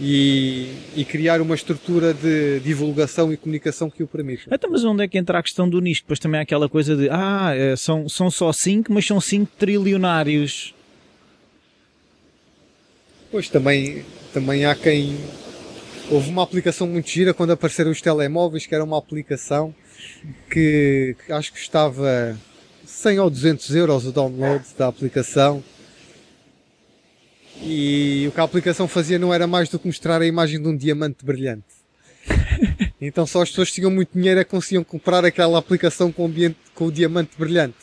[0.00, 4.44] e, e, criar uma estrutura de divulgação e comunicação que o permita.
[4.50, 6.00] Então, mas onde é que entra a questão do nicho?
[6.00, 9.52] Depois também há aquela coisa de, ah, é, são, são só 5, mas são 5
[9.58, 10.74] trilionários.
[13.30, 14.02] Pois, também,
[14.32, 15.18] também há quem...
[16.10, 19.74] Houve uma aplicação muito gira quando apareceram os telemóveis, que era uma aplicação
[20.50, 22.38] que, que acho que estava
[22.86, 25.62] 100 ou 200 euros o download da aplicação
[27.60, 30.68] e o que a aplicação fazia não era mais do que mostrar a imagem de
[30.68, 31.66] um diamante brilhante.
[33.00, 36.22] Então só as pessoas que tinham muito dinheiro é que conseguiam comprar aquela aplicação com
[36.22, 37.76] o, ambiente, com o diamante brilhante.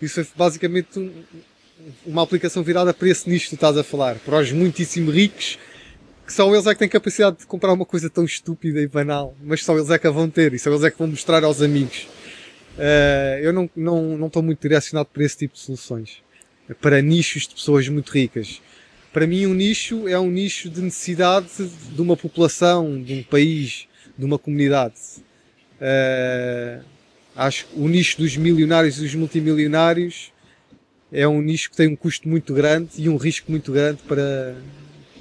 [0.00, 1.10] Isso foi basicamente um,
[2.06, 5.58] uma aplicação virada para esse nicho que tu estás a falar, para os muitíssimo ricos,
[6.30, 9.34] que só eles é que têm capacidade de comprar uma coisa tão estúpida e banal,
[9.42, 11.42] mas só eles é que a vão ter e só eles é que vão mostrar
[11.42, 12.06] aos amigos.
[12.76, 16.22] Uh, eu não estou não, não muito direcionado para esse tipo de soluções,
[16.80, 18.62] para nichos de pessoas muito ricas.
[19.12, 23.88] Para mim, um nicho é um nicho de necessidade de uma população, de um país,
[24.16, 25.00] de uma comunidade.
[25.80, 26.84] Uh,
[27.34, 30.32] acho que o nicho dos milionários e dos multimilionários
[31.10, 34.54] é um nicho que tem um custo muito grande e um risco muito grande para,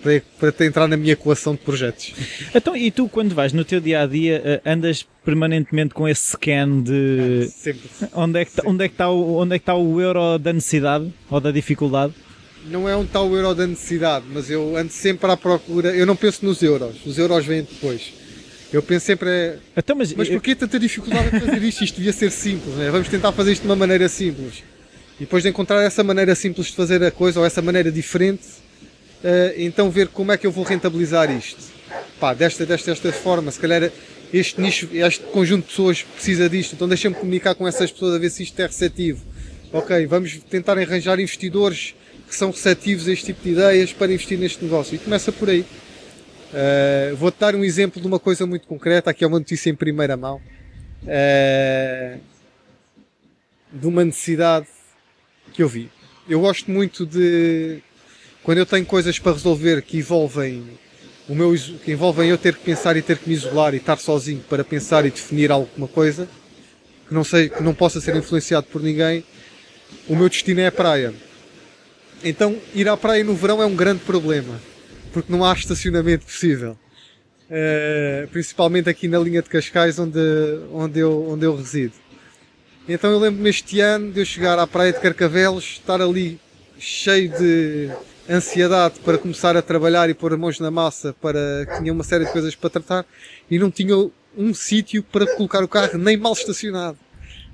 [0.01, 2.13] para, para entrar na minha coleção de projetos.
[2.53, 6.31] Então, e tu, quando vais no teu dia a dia, eh, andas permanentemente com esse
[6.31, 7.49] scan de.
[7.55, 7.89] sempre.
[8.13, 10.53] Onde é, que, onde, é que está o, onde é que está o euro da
[10.53, 12.13] necessidade ou da dificuldade?
[12.65, 15.95] Não é um tal euro da necessidade, mas eu ando sempre à procura.
[15.95, 18.13] Eu não penso nos euros, os euros vêm depois.
[18.71, 19.29] Eu penso sempre.
[19.29, 21.83] É, então, mas mas porquê tanta dificuldade em fazer isto?
[21.83, 22.89] Isto devia ser simples, né?
[22.91, 24.63] Vamos tentar fazer isto de uma maneira simples.
[25.15, 28.43] E depois de encontrar essa maneira simples de fazer a coisa ou essa maneira diferente,
[29.57, 31.61] então ver como é que eu vou rentabilizar isto.
[32.19, 33.91] Pá, desta, desta, desta forma, se calhar
[34.33, 38.19] este nicho, este conjunto de pessoas precisa disto, então deixa-me comunicar com essas pessoas a
[38.19, 39.23] ver se isto é receptivo.
[39.71, 41.95] Ok, vamos tentar arranjar investidores
[42.27, 44.95] que são receptivos a este tipo de ideias para investir neste negócio.
[44.95, 45.61] E começa por aí.
[45.61, 49.75] Uh, Vou-te dar um exemplo de uma coisa muito concreta, aqui é uma notícia em
[49.75, 50.41] primeira mão.
[51.03, 52.19] Uh,
[53.71, 54.67] de uma necessidade
[55.53, 55.89] que eu vi.
[56.27, 57.81] Eu gosto muito de
[58.43, 60.63] quando eu tenho coisas para resolver que envolvem
[61.27, 63.97] o meu que envolvem eu ter que pensar e ter que me isolar e estar
[63.97, 66.27] sozinho para pensar e definir alguma coisa
[67.07, 69.23] que não sei que não possa ser influenciado por ninguém.
[70.07, 71.13] O meu destino é a praia.
[72.23, 74.59] Então ir à praia no verão é um grande problema
[75.11, 76.77] porque não há estacionamento possível.
[77.49, 80.19] Uh, principalmente aqui na linha de Cascais onde,
[80.71, 81.93] onde, eu, onde eu resido.
[82.87, 86.39] Então eu lembro-me este ano de eu chegar à praia de Carcavelos, estar ali
[86.77, 87.89] cheio de
[88.29, 92.03] ansiedade para começar a trabalhar e pôr as mãos na massa para que tinha uma
[92.03, 93.05] série de coisas para tratar
[93.49, 93.95] e não tinha
[94.37, 96.97] um sítio para colocar o carro nem mal estacionado.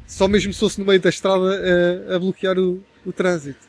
[0.05, 1.43] Só mesmo se fosse no meio da estrada
[2.11, 3.65] a, a bloquear o, o trânsito.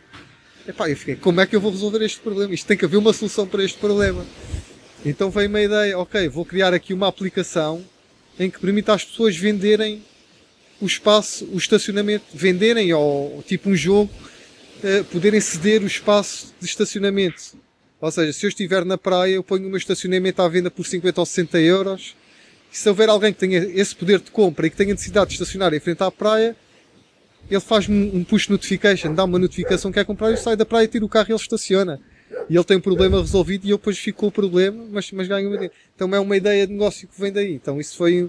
[0.67, 2.53] Epá, eu fiquei, como é que eu vou resolver este problema?
[2.53, 4.27] Isto tem que haver uma solução para este problema.
[5.05, 7.85] Então veio uma ideia, ok, vou criar aqui uma aplicação
[8.39, 10.03] em que permita às pessoas venderem
[10.81, 14.11] o espaço, o estacionamento, venderem ou tipo um jogo,
[15.11, 17.57] poderem ceder o espaço de estacionamento.
[18.01, 20.87] Ou seja, se eu estiver na praia, eu ponho o meu estacionamento à venda por
[20.87, 22.15] 50 ou 60 euros.
[22.73, 25.35] E se houver alguém que tenha esse poder de compra e que tenha necessidade de
[25.35, 26.55] estacionar em frente à praia,
[27.51, 30.87] ele faz-me um push notification, dá uma notificação que é comprar, eu saio da praia,
[30.87, 32.01] tiro o carro e ele estaciona.
[32.51, 35.29] E ele tem um problema resolvido e eu depois fico com o problema, mas, mas
[35.29, 35.73] ganho uma ideia.
[35.95, 37.55] Então é uma ideia de negócio que vem daí.
[37.55, 38.29] Então isso foi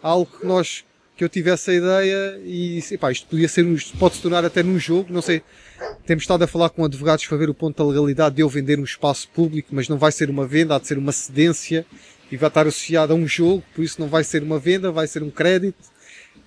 [0.00, 0.84] algo que nós
[1.16, 4.62] que eu tivesse a ideia e epá, isto podia ser isto pode se tornar até
[4.62, 5.42] num jogo, não sei.
[6.06, 8.78] Temos estado a falar com advogados para ver o ponto da legalidade de eu vender
[8.78, 11.86] um espaço público, mas não vai ser uma venda, há de ser uma cedência
[12.30, 15.06] e vai estar associado a um jogo, por isso não vai ser uma venda, vai
[15.06, 15.94] ser um crédito.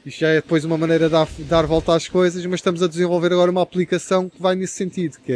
[0.06, 2.88] Isto já é depois uma maneira de dar, dar volta às coisas, mas estamos a
[2.88, 5.32] desenvolver agora uma aplicação que vai nesse sentido, que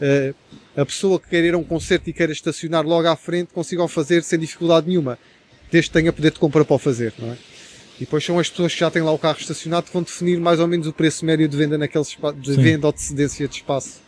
[0.00, 0.34] é uh,
[0.76, 3.82] a pessoa que quer ir a um concerto e queira estacionar logo à frente consiga
[3.82, 5.18] o fazer sem dificuldade nenhuma,
[5.70, 7.36] desde que tenha poder de compra para o fazer, não é?
[7.96, 10.40] E depois são as pessoas que já têm lá o carro estacionado que vão definir
[10.40, 12.62] mais ou menos o preço médio de venda naquele espaço, de Sim.
[12.62, 14.00] venda ou de cedência de espaço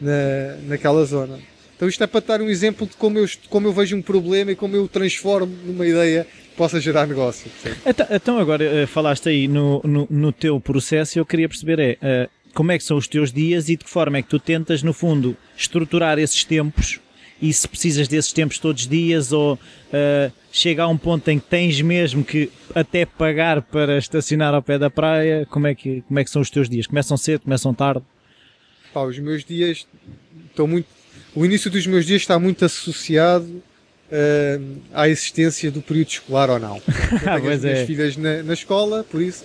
[0.00, 1.38] na, naquela zona.
[1.76, 4.52] Então isto é para dar um exemplo de como eu, como eu vejo um problema
[4.52, 7.50] e como eu o transformo numa ideia que possa gerar negócio.
[7.84, 11.98] Então, então, agora eh, falaste aí no, no, no, teu processo e eu queria perceber
[12.00, 14.38] é como é que são os teus dias e de que forma é que tu
[14.38, 17.00] tentas, no fundo, estruturar esses tempos
[17.42, 21.40] e se precisas desses tempos todos os dias ou uh, chega a um ponto em
[21.40, 26.02] que tens mesmo que até pagar para estacionar ao pé da praia, como é que,
[26.02, 26.86] como é que são os teus dias?
[26.86, 28.02] Começam cedo, começam tarde?
[28.94, 29.86] Pá, os meus dias
[30.48, 30.86] estão muito...
[31.34, 36.60] O início dos meus dias está muito associado uh, à existência do período escolar ou
[36.60, 36.76] não.
[37.12, 37.86] Eu tenho as minhas é.
[37.86, 39.44] filhas na, na escola, por isso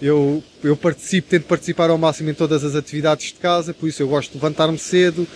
[0.00, 4.02] eu, eu participo, tento participar ao máximo em todas as atividades de casa, por isso
[4.02, 5.26] eu gosto de levantar-me cedo,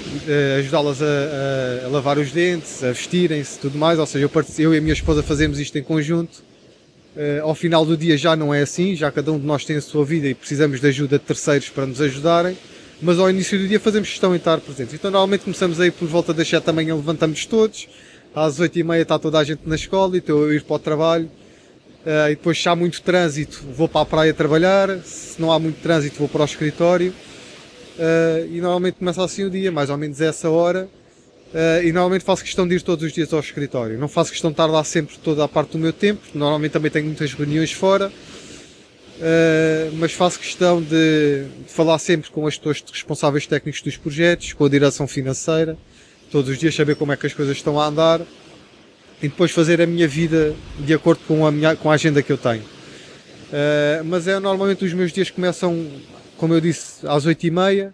[0.00, 3.98] uh, ajudá-las a, a, lavar os dentes, a vestirem-se tudo mais.
[3.98, 6.42] Ou seja, eu, eu, e a minha esposa fazemos isto em conjunto.
[7.16, 9.76] Uh, ao final do dia já não é assim, já cada um de nós tem
[9.76, 12.56] a sua vida e precisamos de ajuda de terceiros para nos ajudarem.
[13.02, 14.94] Mas ao início do dia fazemos questão em estar presentes.
[14.94, 17.88] Então normalmente começamos aí por volta das 7 da manhã, levantamos todos.
[18.34, 20.78] Às 8 e meia está toda a gente na escola, então eu ir para o
[20.78, 21.30] trabalho.
[22.04, 25.58] Uh, e depois se há muito trânsito vou para a praia trabalhar, se não há
[25.58, 27.12] muito trânsito vou para o escritório
[28.00, 30.88] Uh, e normalmente começa assim o dia, mais ou menos essa hora.
[31.52, 33.98] Uh, e normalmente faço questão de ir todos os dias ao escritório.
[33.98, 36.22] Não faço questão de estar lá sempre toda a parte do meu tempo.
[36.32, 38.08] Normalmente também tenho muitas reuniões fora.
[38.08, 44.54] uh, mas faço questão de, de, falar sempre com as pessoas responsáveis técnicos dos projetos,
[44.54, 45.76] com a direção financeira,
[46.32, 48.22] todos os dias saber como é que as coisas estão a andar
[49.22, 52.32] e depois fazer a minha vida de acordo com a, minha, com a agenda que
[52.32, 52.62] eu tenho.
[52.62, 55.86] Uh, mas é normalmente os meus dias começam,
[56.40, 57.92] como eu disse, às 8h30,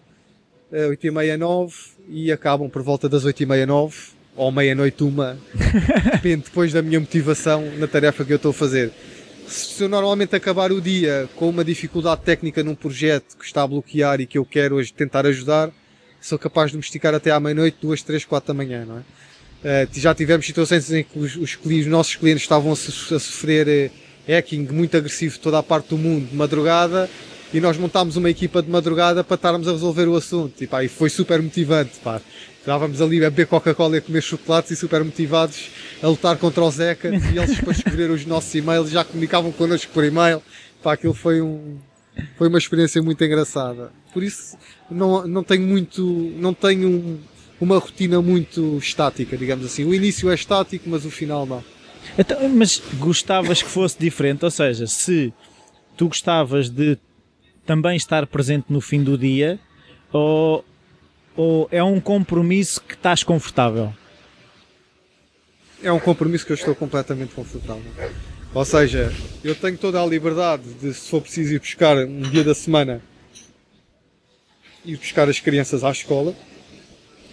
[0.71, 1.75] 8h30, 9
[2.07, 3.95] e acabam por volta das 8h30, 9
[4.37, 5.37] ou meia-noite, uma,
[6.13, 8.91] depende depois da minha motivação na tarefa que eu estou a fazer.
[9.47, 13.67] Se eu normalmente acabar o dia com uma dificuldade técnica num projeto que está a
[13.67, 15.69] bloquear e que eu quero hoje tentar ajudar,
[16.21, 19.83] sou capaz de me esticar até à meia-noite, duas, três, quatro da manhã, não é?
[19.83, 22.77] Uh, já tivemos situações em que os, os, os nossos clientes estavam a, a
[23.19, 27.09] sofrer uh, hacking muito agressivo toda a parte do mundo de madrugada
[27.53, 30.83] e nós montámos uma equipa de madrugada para estarmos a resolver o assunto e, pá,
[30.83, 31.99] e foi super motivante.
[32.03, 32.21] Pá.
[32.59, 35.69] Estávamos ali a beber Coca-Cola e a comer chocolates e super motivados
[36.03, 39.91] a lutar contra os ECA e eles depois escreveram os nossos e-mails já comunicavam connosco
[39.93, 40.41] por e-mail.
[40.83, 41.77] Pá, aquilo foi um,
[42.37, 43.91] foi uma experiência muito engraçada.
[44.13, 44.57] Por isso,
[44.91, 46.03] não, não tenho muito,
[46.37, 47.19] não tenho um,
[47.61, 49.85] uma rotina muito estática, digamos assim.
[49.85, 51.63] O início é estático, mas o final não.
[52.17, 54.43] Então, mas gostavas que fosse diferente?
[54.43, 55.33] Ou seja, se
[55.95, 56.97] tu gostavas de
[57.67, 59.59] também estar presente no fim do dia,
[60.11, 60.65] ou,
[61.35, 63.93] ou é um compromisso que estás confortável?
[65.83, 67.83] É um compromisso que eu estou completamente confortável.
[68.53, 69.13] Ou seja,
[69.43, 73.01] eu tenho toda a liberdade de, se for preciso, ir buscar um dia da semana,
[74.85, 76.33] ir buscar as crianças à escola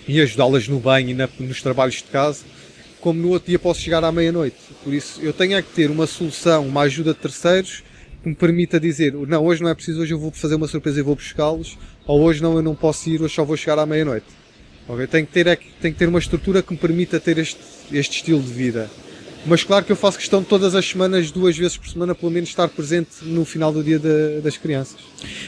[0.07, 2.45] e ajudá-las no banho e na, nos trabalhos de casa,
[3.01, 4.57] como no outro dia posso chegar à meia-noite.
[4.82, 7.85] Por isso, eu tenho é que ter uma solução, uma ajuda de terceiros
[8.24, 10.98] que me permita dizer, não, hoje não é preciso, hoje eu vou fazer uma surpresa
[10.98, 13.84] e vou buscá-los, ou hoje não, eu não posso ir, hoje só vou chegar à
[13.84, 14.26] meia-noite.
[14.88, 15.06] Okay?
[15.06, 17.60] Tenho, que ter, é, tenho que ter uma estrutura que me permita ter este,
[17.92, 18.90] este estilo de vida.
[19.46, 22.32] Mas claro que eu faço questão de todas as semanas, duas vezes por semana, pelo
[22.32, 24.96] menos estar presente no final do dia de, das crianças.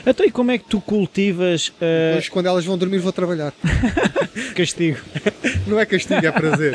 [0.07, 1.69] Então e como é que tu cultivas...
[1.69, 2.11] Uh...
[2.11, 3.55] Depois, quando elas vão dormir vou trabalhar.
[4.55, 4.99] castigo.
[5.67, 6.75] Não é castigo, é prazer.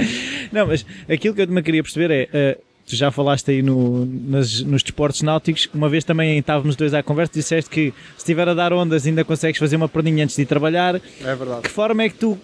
[0.51, 2.57] Não, mas aquilo que eu me queria perceber é...
[2.57, 6.93] Uh tu já falaste aí no, nas, nos desportos náuticos, uma vez também estávamos dois
[6.93, 10.35] à conversa, disseste que se estiver a dar ondas ainda consegues fazer uma perninha antes
[10.35, 10.95] de ir trabalhar.
[10.95, 11.61] É verdade.
[11.61, 12.37] Que forma é que tu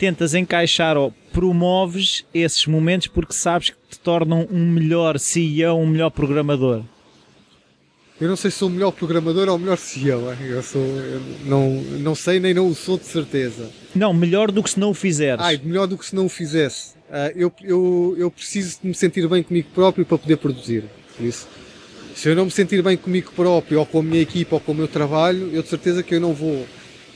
[0.00, 5.86] tentas encaixar ou promoves esses momentos porque sabes que te tornam um melhor CEO, um
[5.86, 6.82] melhor programador?
[8.20, 10.32] Eu não sei se sou o melhor programador ou o melhor CEO.
[10.40, 13.70] Eu sou, eu não, não sei nem não o sou de certeza.
[13.94, 15.44] Não, melhor do que se não o fizeres.
[15.44, 16.94] Ai, melhor do que se não o fizesse.
[17.12, 20.84] Uh, eu, eu, eu preciso de me sentir bem comigo próprio para poder produzir.
[21.14, 21.46] Por isso,
[22.16, 24.72] se eu não me sentir bem comigo próprio, ou com a minha equipa, ou com
[24.72, 26.66] o meu trabalho, eu de certeza que eu não vou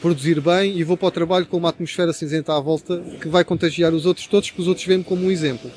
[0.03, 3.43] produzir bem e vou para o trabalho com uma atmosfera cinzenta à volta que vai
[3.43, 5.71] contagiar os outros todos, porque os outros veem-me como um exemplo.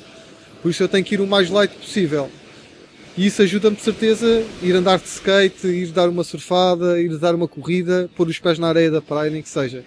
[0.60, 2.28] Por isso eu tenho que ir o mais light possível.
[3.16, 7.16] E isso ajuda-me de certeza a ir andar de skate, ir dar uma surfada, ir
[7.16, 9.82] dar uma corrida, pôr os pés na areia da praia, nem que seja.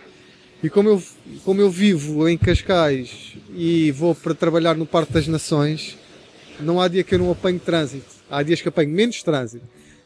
[0.63, 1.03] E como eu,
[1.43, 5.97] como eu vivo em Cascais e vou para trabalhar no Parque das Nações,
[6.57, 8.05] não há dia que eu não apanho trânsito.
[8.31, 9.65] Há dias que apanho menos trânsito.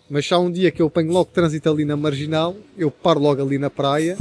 [0.09, 3.19] Mas se há um dia que eu apanho logo trânsito ali na Marginal, eu paro
[3.19, 4.17] logo ali na praia,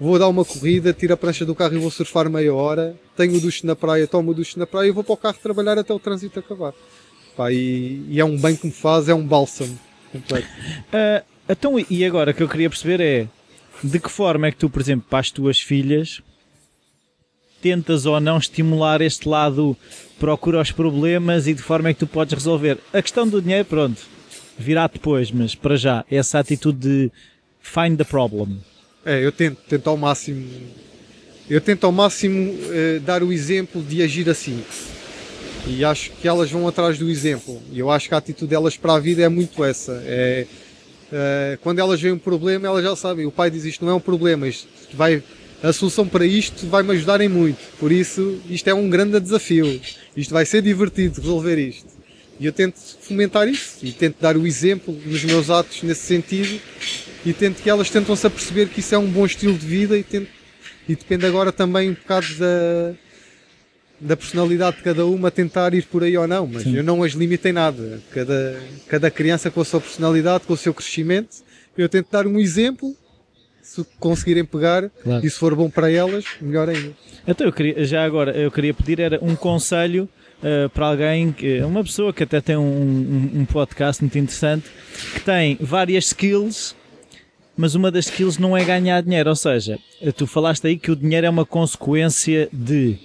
[0.00, 3.36] vou dar uma corrida, tiro a prancha do carro e vou surfar meia hora, tenho
[3.36, 5.78] o duche na praia, tomo o duche na praia e vou para o carro trabalhar
[5.78, 6.72] até o trânsito acabar.
[7.36, 9.78] Pá, e, e, é um bem que me faz, é um bálsamo
[10.10, 10.48] completo.
[10.48, 13.28] Uh, então, e agora o que eu queria perceber é
[13.82, 16.20] de que forma é que tu, por exemplo, para as tuas filhas,
[17.60, 19.76] tentas ou não estimular este lado,
[20.18, 22.78] procura os problemas e de forma é que tu podes resolver?
[22.92, 24.00] A questão do dinheiro, pronto,
[24.58, 27.12] virá depois, mas para já, essa atitude de
[27.60, 28.58] find the problem.
[29.04, 30.46] É, eu tento, tento ao máximo,
[31.48, 34.62] eu tento ao máximo uh, dar o exemplo de agir assim.
[35.66, 37.60] E acho que elas vão atrás do exemplo.
[37.72, 40.02] E eu acho que a atitude delas para a vida é muito essa.
[40.04, 40.46] É,
[41.10, 43.26] Uh, quando elas veem um problema, elas já sabem.
[43.26, 45.22] O pai diz isto não é um problema, isto vai,
[45.62, 47.58] a solução para isto vai-me ajudar em muito.
[47.78, 49.80] Por isso, isto é um grande desafio.
[50.16, 51.98] Isto vai ser divertido resolver isto.
[52.40, 56.60] E eu tento fomentar isso e tento dar o exemplo nos meus atos nesse sentido
[57.26, 59.98] e tento que elas tentam-se a perceber que isso é um bom estilo de vida
[59.98, 60.28] e, tento,
[60.88, 62.94] e depende agora também um bocado da,
[64.00, 66.76] da personalidade de cada uma tentar ir por aí ou não, mas Sim.
[66.76, 68.00] eu não as limito em nada.
[68.12, 71.36] Cada, cada criança com a sua personalidade, com o seu crescimento,
[71.76, 72.94] eu tento dar um exemplo,
[73.62, 75.26] se conseguirem pegar claro.
[75.26, 76.92] e se for bom para elas, melhor ainda.
[77.26, 80.08] Então eu queria, já agora, eu queria pedir era um conselho
[80.42, 84.66] uh, para alguém, que, uma pessoa que até tem um, um, um podcast muito interessante,
[85.14, 86.76] que tem várias skills
[87.58, 89.28] mas uma das skills não é ganhar dinheiro.
[89.28, 89.80] Ou seja,
[90.16, 92.96] tu falaste aí que o dinheiro é uma consequência de.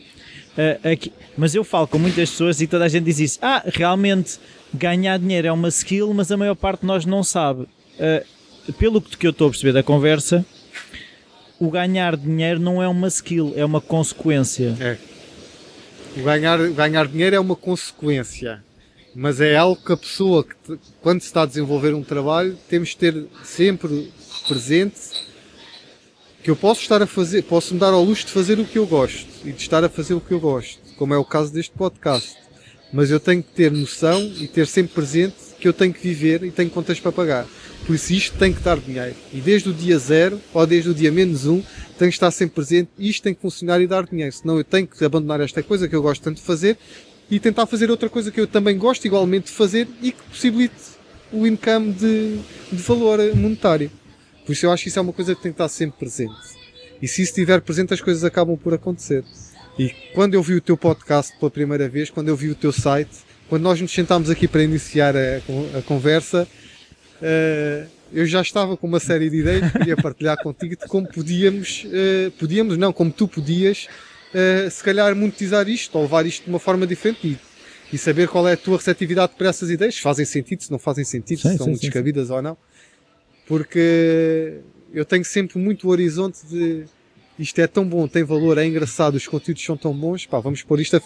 [0.57, 3.39] Uh, aqui, mas eu falo com muitas pessoas e toda a gente diz isso.
[3.41, 4.39] Ah, realmente
[4.73, 7.63] ganhar dinheiro é uma skill, mas a maior parte de nós não sabe.
[7.63, 10.45] uh, pelo que eu estou a perceber da conversa,
[11.59, 14.75] o ganhar dinheiro não é uma skill, é uma consequência.
[14.79, 14.97] É.
[16.21, 18.63] Ganhar, ganhar dinheiro é uma consequência.
[19.15, 22.89] Mas é algo que a pessoa, que, quando se está a desenvolver um trabalho, temos
[22.89, 24.11] de ter sempre
[24.47, 25.22] presente
[26.43, 28.77] que eu posso estar a fazer, posso me dar ao luxo de fazer o que
[28.77, 31.53] eu gosto e de estar a fazer o que eu gosto, como é o caso
[31.53, 32.35] deste podcast.
[32.91, 36.43] Mas eu tenho que ter noção e ter sempre presente que eu tenho que viver
[36.43, 37.47] e tenho contas para pagar.
[37.87, 39.15] Por isso isto tem que dar dinheiro.
[39.31, 41.61] E desde o dia zero, ou desde o dia menos um,
[41.97, 44.33] tenho que estar sempre presente, isto tem que funcionar e dar dinheiro.
[44.33, 46.77] Senão eu tenho que abandonar esta coisa que eu gosto tanto de fazer
[47.31, 50.75] e tentar fazer outra coisa que eu também gosto igualmente de fazer e que possibilite
[51.31, 52.37] o income de,
[52.71, 53.89] de valor monetário.
[54.45, 56.35] Por isso eu acho que isso é uma coisa que tem que estar sempre presente.
[57.01, 59.23] E se isso estiver presente, as coisas acabam por acontecer.
[59.77, 62.71] E quando eu vi o teu podcast pela primeira vez, quando eu vi o teu
[62.71, 63.11] site,
[63.49, 65.37] quando nós nos sentámos aqui para iniciar a,
[65.77, 66.47] a conversa,
[67.21, 71.07] uh, eu já estava com uma série de ideias que queria partilhar contigo de como
[71.07, 73.87] podíamos, uh, podíamos, não, como tu podias,
[74.33, 78.27] uh, se calhar monetizar isto, ou levar isto de uma forma diferente e, e, saber
[78.27, 81.41] qual é a tua receptividade para essas ideias, se fazem sentido, se não fazem sentido,
[81.41, 82.33] sim, se são sim, descabidas sim.
[82.33, 82.57] ou não.
[83.47, 84.59] Porque
[84.93, 86.85] eu tenho sempre muito o horizonte de
[87.37, 90.61] isto é tão bom, tem valor, é engraçado, os conteúdos são tão bons, pá, vamos
[90.61, 91.01] pôr isto a,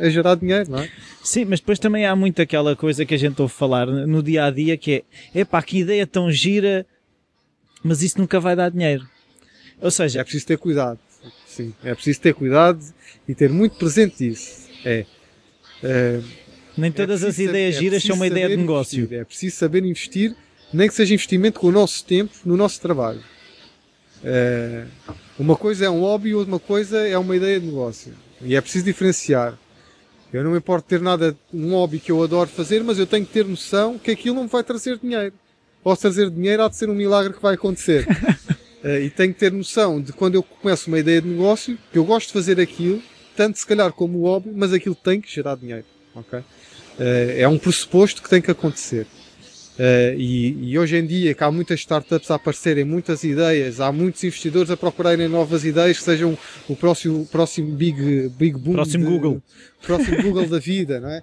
[0.00, 0.90] a, gerar dinheiro, não é?
[1.22, 4.46] Sim, mas depois também há muito aquela coisa que a gente ouve falar no dia
[4.46, 5.04] a dia que
[5.34, 6.86] é, epá, que ideia tão gira,
[7.82, 9.06] mas isso nunca vai dar dinheiro.
[9.80, 10.98] Ou seja, é preciso ter cuidado,
[11.46, 12.82] sim, é preciso ter cuidado
[13.28, 14.68] e ter muito presente isso.
[14.84, 15.04] É.
[15.82, 16.20] é
[16.78, 19.00] Nem todas é as ideias é giras são uma ideia de negócio.
[19.00, 20.34] Investir, é preciso saber investir,
[20.72, 23.22] nem que seja investimento com o nosso tempo no nosso trabalho.
[24.22, 24.84] É,
[25.38, 28.12] uma coisa é um hobby, outra coisa é uma ideia de negócio.
[28.42, 29.58] E é preciso diferenciar.
[30.32, 33.24] Eu não me importo ter nada, um hobby que eu adoro fazer, mas eu tenho
[33.24, 35.32] que ter noção que aquilo não vai trazer dinheiro.
[35.82, 38.06] Posso trazer dinheiro, há de ser um milagre que vai acontecer.
[38.84, 41.98] uh, e tenho que ter noção de quando eu começo uma ideia de negócio, que
[41.98, 43.02] eu gosto de fazer aquilo,
[43.34, 45.86] tanto se calhar como o hobby, mas aquilo tem que gerar dinheiro.
[46.14, 46.40] Okay?
[46.40, 46.44] Uh,
[47.38, 49.06] é um pressuposto que tem que acontecer.
[49.78, 53.92] Uh, e, e, hoje em dia que há muitas startups a aparecerem, muitas ideias, há
[53.92, 56.36] muitos investidores a procurarem novas ideias que sejam
[56.68, 58.72] o próximo, próximo big, big boom.
[58.72, 59.42] Próximo de, Google.
[59.80, 61.22] Próximo Google da vida, não é?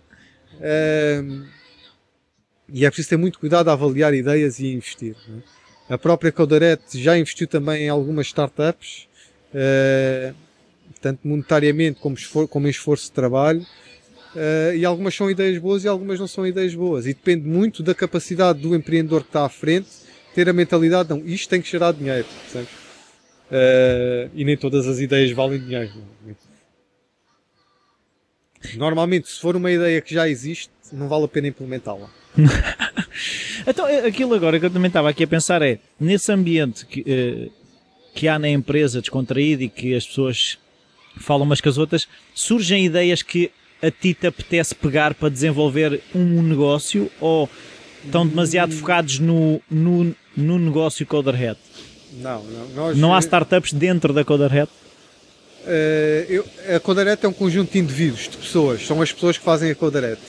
[0.56, 1.46] Uh,
[2.70, 5.18] e é preciso ter muito cuidado a avaliar ideias e investir.
[5.90, 5.94] É?
[5.94, 9.10] A própria Codaret já investiu também em algumas startups,
[9.54, 10.34] uh,
[11.02, 13.66] tanto monetariamente como, esfor como em esforço de trabalho.
[14.36, 17.06] Uh, e algumas são ideias boas e algumas não são ideias boas.
[17.06, 19.88] E depende muito da capacidade do empreendedor que está à frente
[20.34, 22.28] ter a mentalidade, não, isto tem que gerar dinheiro.
[22.54, 25.94] Uh, e nem todas as ideias valem dinheiro.
[28.76, 32.10] Normalmente, se for uma ideia que já existe, não vale a pena implementá-la.
[33.66, 37.50] então, é, aquilo agora que eu também estava aqui a pensar é, nesse ambiente que,
[38.14, 40.58] que há na empresa descontraído e que as pessoas
[41.18, 43.52] falam umas com as outras, surgem ideias que
[43.82, 47.50] a ti te apetece pegar para desenvolver um negócio ou
[48.04, 51.58] estão demasiado focados no, no, no negócio Coderhead?
[52.22, 52.70] Não, não.
[52.70, 54.70] Nós, não há startups dentro da Coderhead?
[55.66, 56.46] Uh, eu,
[56.76, 58.86] a Coderhead é um conjunto de indivíduos, de pessoas.
[58.86, 60.20] São as pessoas que fazem a Coderhead.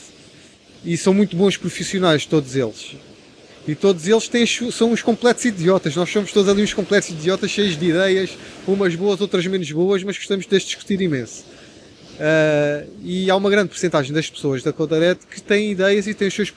[0.84, 2.96] E são muito bons profissionais, todos eles.
[3.68, 5.96] E todos eles têm, são uns completos idiotas.
[5.96, 8.30] Nós somos todos ali uns completos idiotas, cheios de ideias,
[8.66, 11.44] umas boas, outras menos boas, mas gostamos de discutir imenso.
[12.16, 16.28] Uh, e há uma grande porcentagem das pessoas da Codaret que têm ideias e têm
[16.28, 16.52] os seus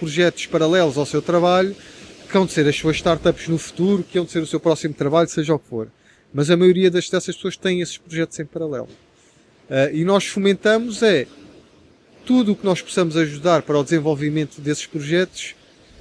[0.00, 1.74] projetos paralelos ao seu trabalho,
[2.26, 5.28] que vão ser as suas startups no futuro, que vão ser o seu próximo trabalho,
[5.28, 5.88] seja o que for.
[6.34, 8.88] Mas a maioria dessas pessoas têm esses projetos em paralelo.
[9.70, 11.26] Uh, e nós fomentamos é
[12.24, 15.54] tudo o que nós possamos ajudar para o desenvolvimento desses projetos,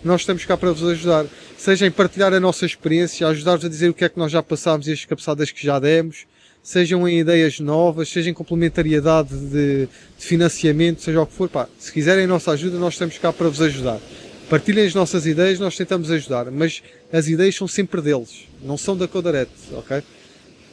[0.04, 1.26] nós estamos cá para vos ajudar.
[1.58, 4.42] Seja em partilhar a nossa experiência, ajudar-vos a dizer o que é que nós já
[4.42, 6.26] passámos e as cabeçadas que já demos,
[6.66, 11.70] sejam em ideias novas, seja em complementariedade de, de financiamento, seja o que for, pá,
[11.78, 14.00] se quiserem nossa ajuda, nós estamos cá para vos ajudar.
[14.50, 16.82] Partilhem as nossas ideias, nós tentamos ajudar, mas
[17.14, 20.02] as ideias são sempre deles, não são da Codarete, ok?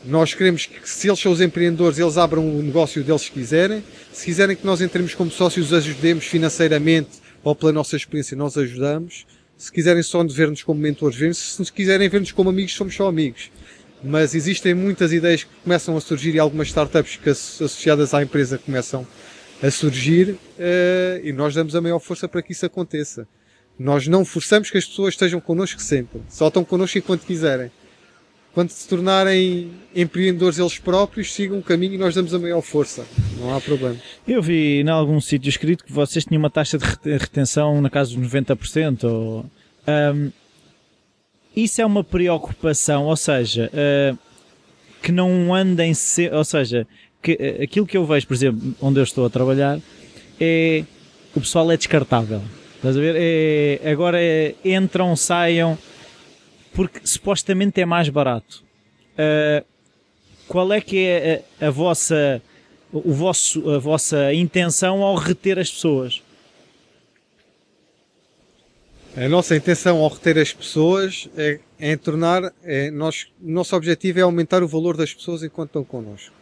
[0.07, 3.85] Nós queremos que, se eles são os empreendedores, eles abram o negócio deles se quiserem.
[4.13, 9.27] Se quiserem que nós entremos como sócios, ajudemos financeiramente ou pela nossa experiência, nós ajudamos.
[9.57, 11.39] Se quiserem só ver-nos como mentores, vemos.
[11.39, 13.51] Se quiserem ver-nos como amigos, somos só amigos
[14.03, 18.59] mas existem muitas ideias que começam a surgir e algumas startups que associadas à empresa
[18.59, 19.07] começam
[19.63, 20.39] a surgir uh,
[21.23, 23.27] e nós damos a maior força para que isso aconteça.
[23.79, 27.71] Nós não forçamos que as pessoas estejam connosco sempre, só estão connosco enquanto quiserem.
[28.53, 33.07] Quando se tornarem empreendedores eles próprios, sigam o caminho e nós damos a maior força.
[33.39, 33.97] Não há problema.
[34.29, 36.85] Eu vi em algum sítio escrito que vocês tinham uma taxa de
[37.17, 39.05] retenção na casa dos 90%.
[39.05, 39.47] Ou,
[39.89, 40.31] um,
[41.55, 44.19] isso é uma preocupação, ou seja, uh,
[45.03, 46.87] que não andem, se, ou seja,
[47.23, 49.79] que uh, aquilo que eu vejo, por exemplo, onde eu estou a trabalhar,
[50.41, 50.85] é
[51.35, 52.43] o pessoal é descartável.
[52.77, 53.15] Estás a ver?
[53.17, 55.79] É, agora é, entram, saiam,
[56.75, 58.63] porque supostamente é mais barato.
[59.13, 59.65] Uh,
[60.49, 62.43] qual é que é a, a, vossa,
[62.93, 66.23] o vosso, a vossa intenção ao reter as pessoas?
[69.15, 74.19] A nossa intenção ao reter as pessoas é, é tornar, é, nós, o nosso objetivo
[74.19, 76.35] é aumentar o valor das pessoas enquanto estão connosco.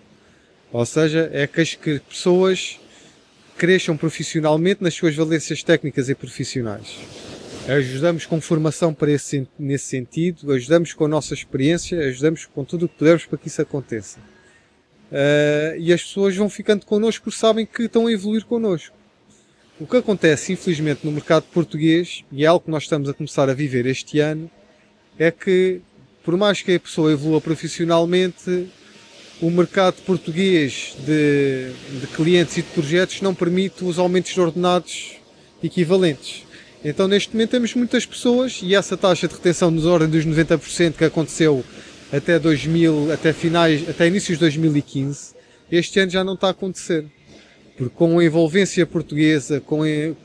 [0.73, 2.79] Ou seja, é que as pessoas
[3.59, 6.97] cresçam profissionalmente nas suas valências técnicas e profissionais.
[7.69, 12.87] Ajudamos com formação para esse, nesse sentido, ajudamos com a nossa experiência, ajudamos com tudo
[12.87, 14.21] o que pudermos para que isso aconteça.
[15.11, 18.97] Uh, e as pessoas vão ficando connosco porque sabem que estão a evoluir connosco.
[19.81, 23.49] O que acontece, infelizmente, no mercado português, e é algo que nós estamos a começar
[23.49, 24.51] a viver este ano,
[25.19, 25.81] é que,
[26.23, 28.69] por mais que a pessoa evolua profissionalmente,
[29.41, 35.13] o mercado português de, de clientes e de projetos não permite os aumentos de ordenados
[35.65, 36.45] equivalentes.
[36.85, 40.93] Então, neste momento, temos muitas pessoas e essa taxa de retenção nos ordens dos 90%
[40.93, 41.65] que aconteceu
[42.13, 45.35] até 2000, até finais, até inícios de 2015,
[45.73, 47.07] este ano já não está a acontecer.
[47.81, 49.81] Porque com a envolvência portuguesa, com,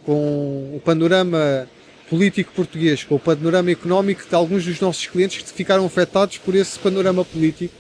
[0.06, 1.66] com o panorama
[2.10, 6.54] político português, com o panorama económico de alguns dos nossos clientes que ficaram afetados por
[6.54, 7.74] esse panorama político,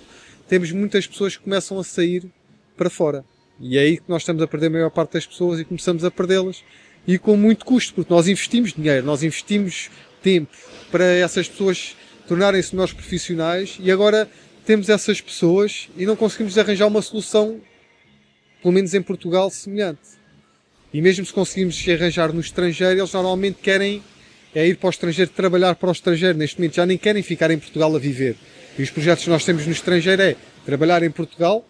[0.47, 2.23] temos muitas pessoas que começam a sair
[2.77, 3.25] para fora.
[3.59, 6.05] E é aí que nós estamos a perder a maior parte das pessoas e começamos
[6.05, 6.63] a perdê-las.
[7.05, 9.89] E com muito custo, porque nós investimos dinheiro, nós investimos
[10.23, 10.55] tempo
[10.89, 11.97] para essas pessoas
[12.29, 14.29] tornarem-se nós profissionais e agora
[14.65, 17.59] temos essas pessoas e não conseguimos arranjar uma solução
[18.65, 19.99] pelo menos em Portugal, semelhante.
[20.91, 24.01] E mesmo se conseguimos arranjar no estrangeiro, eles normalmente querem
[24.55, 26.35] é ir para o estrangeiro, trabalhar para o estrangeiro.
[26.35, 28.35] Neste momento já nem querem ficar em Portugal a viver.
[28.75, 30.35] E os projetos que nós temos no estrangeiro é
[30.65, 31.63] trabalhar em Portugal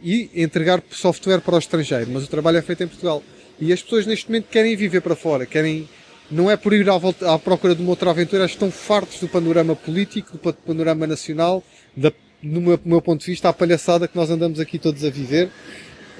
[0.00, 2.08] e entregar software para o estrangeiro.
[2.12, 3.20] Mas o trabalho é feito em Portugal.
[3.58, 5.88] E as pessoas neste momento querem viver para fora, querem
[6.30, 9.26] não é por ir à, volta, à procura de uma outra aventura, estão fartos do
[9.26, 11.64] panorama político, do panorama nacional,
[11.96, 15.10] da, no meu, meu ponto de vista, a palhaçada que nós andamos aqui todos a
[15.10, 15.50] viver.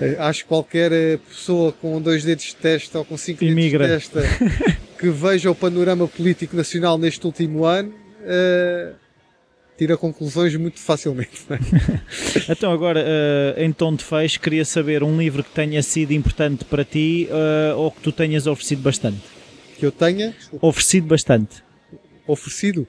[0.02, 3.86] Eh, acho que qualquer eh, pessoa com dois dedos de testa ou com cinco Imigra.
[3.86, 8.94] dedos de testa que veja o panorama político nacional neste último ano uh,
[9.78, 11.42] tira conclusões muito facilmente.
[11.50, 11.58] É?
[12.52, 16.64] então, agora, uh, em tom de fecho, queria saber um livro que tenha sido importante
[16.64, 19.22] para ti uh, ou que tu tenhas oferecido bastante.
[19.78, 20.34] Que eu tenha?
[20.60, 21.62] Oferecido bastante.
[22.26, 22.86] Oferecido?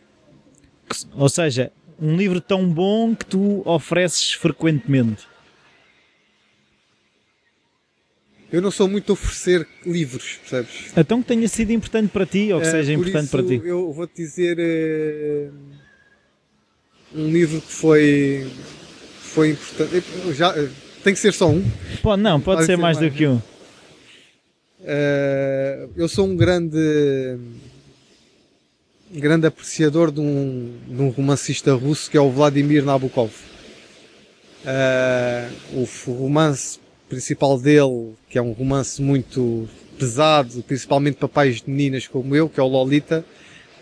[1.16, 5.33] Ou seja, um livro tão bom que tu ofereces frequentemente.
[8.54, 10.94] Eu não sou muito a oferecer livros, percebes?
[10.96, 13.60] Então que tenha sido importante para ti ou que é, seja importante para ti.
[13.66, 15.52] Eu vou-te dizer uh,
[17.16, 18.48] um livro que foi,
[19.22, 20.06] foi importante.
[20.34, 20.54] Já,
[21.04, 21.66] tem que ser só um?
[22.04, 23.38] Pode, não, pode, pode ser, ser, mais, mais do que um.
[23.38, 23.42] Uh,
[25.96, 27.40] eu sou um grande
[29.12, 33.32] grande apreciador de um, de um romancista russo que é o Vladimir Nabokov.
[34.64, 36.83] Uh, o romance
[37.14, 42.50] principal dele, que é um romance muito pesado, principalmente para pais de meninas como eu,
[42.50, 43.24] que é o Lolita,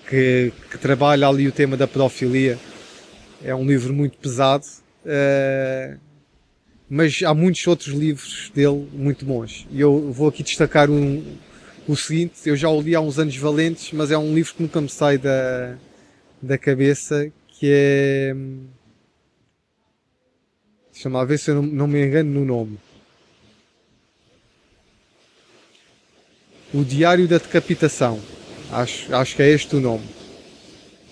[0.08, 2.60] que, que trabalha ali o tema da pedofilia.
[3.44, 4.66] É um livro muito pesado,
[5.06, 5.98] uh,
[6.90, 9.66] mas há muitos outros livros dele muito bons.
[9.72, 11.24] E eu vou aqui destacar um,
[11.88, 14.62] o seguinte, eu já o li há uns anos valentes, mas é um livro que
[14.62, 15.76] nunca me sai da,
[16.42, 18.36] da cabeça, que é...
[20.92, 22.78] Deixa-me lá ver se eu não, não me engano no nome.
[26.74, 28.20] O Diário da Decapitação.
[28.72, 30.04] Acho, acho que é este o nome.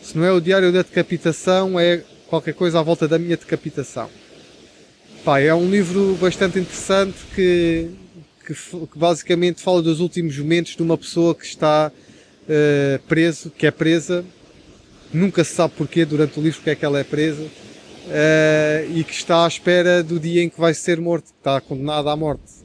[0.02, 4.10] Se não é o Diário da Decapitação, é qualquer coisa à volta da minha decapitação.
[5.26, 7.90] Pá, é um livro bastante interessante que,
[8.46, 13.68] que, que basicamente fala dos últimos momentos de uma pessoa que está uh, preso, que
[13.68, 14.24] é presa,
[15.14, 19.04] nunca se sabe porquê durante o livro porque é que ela é presa, uh, e
[19.04, 22.16] que está à espera do dia em que vai ser morto, que está condenada à
[22.16, 22.60] morte.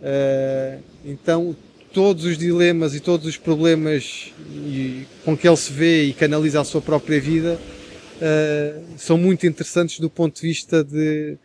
[0.00, 1.56] Uh, então
[1.92, 6.60] todos os dilemas e todos os problemas e, com que ele se vê e canaliza
[6.60, 7.58] a sua própria vida
[8.18, 11.36] uh, são muito interessantes do ponto de vista de,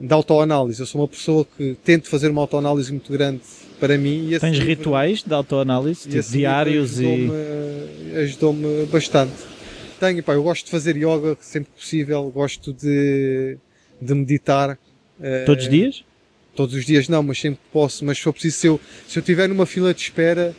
[0.00, 0.80] de autoanálise.
[0.80, 3.42] Eu sou uma pessoa que tento fazer uma autoanálise muito grande
[3.80, 4.30] para mim.
[4.30, 8.16] E Tens livro, rituais de autoanálise, tipo diários ajudou e.
[8.16, 9.34] Ajudou-me bastante.
[10.00, 13.56] Tenho, pá, eu gosto de fazer yoga sempre possível, gosto de,
[14.00, 14.78] de meditar.
[15.46, 16.04] Todos os dias?
[16.56, 19.22] Todos os dias não, mas sempre posso, mas se for preciso, se eu, se eu
[19.22, 20.54] tiver numa fila de espera,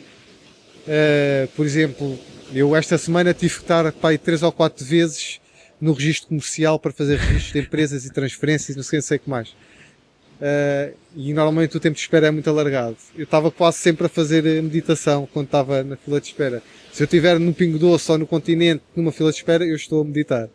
[0.86, 2.18] uh, por exemplo,
[2.54, 5.38] Eu esta semana tive que estar aí três ou quatro vezes
[5.78, 9.20] no registro comercial para fazer registro de empresas e transferências, não sei, não sei o
[9.20, 9.50] que mais.
[9.50, 12.96] Uh, e normalmente o tempo de espera é muito alargado.
[13.16, 16.62] Eu estava quase sempre a fazer meditação quando estava na fila de espera.
[16.92, 20.00] Se eu estiver no Pingo Doce ou no continente numa fila de espera, eu estou
[20.00, 20.48] a meditar.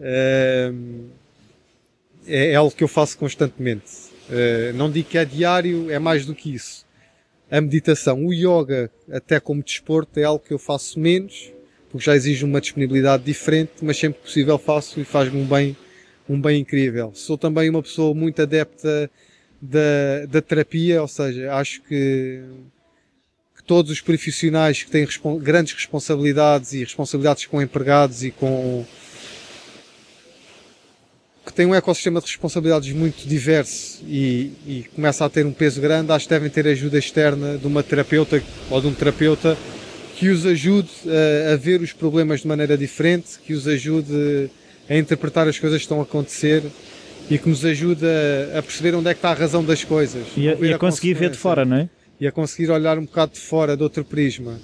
[0.00, 1.08] Uh,
[2.26, 4.09] é, algo que eu faço constantemente.
[4.30, 6.86] Uh, não digo que é diário, é mais do que isso.
[7.50, 11.52] A meditação, o yoga, até como desporto, é algo que eu faço menos,
[11.90, 15.76] porque já exige uma disponibilidade diferente, mas sempre que possível faço e faz-me um bem
[16.28, 17.10] um bem incrível.
[17.12, 19.10] Sou também uma pessoa muito adepta
[19.60, 22.40] da, da terapia, ou seja, acho que,
[23.56, 25.06] que todos os profissionais que têm
[25.40, 28.86] grandes responsabilidades e responsabilidades com empregados e com
[31.50, 35.80] que têm um ecossistema de responsabilidades muito diverso e, e começa a ter um peso
[35.80, 39.56] grande, acho que devem ter ajuda externa de uma terapeuta ou de um terapeuta
[40.16, 40.90] que os ajude
[41.48, 44.50] a, a ver os problemas de maneira diferente, que os ajude
[44.88, 46.62] a interpretar as coisas que estão a acontecer
[47.30, 48.06] e que nos ajuda
[48.56, 50.26] a perceber onde é que está a razão das coisas.
[50.36, 51.88] E a, e a conseguir ver de fora, não é?
[52.20, 54.58] E a conseguir olhar um bocado de fora, de outro prisma.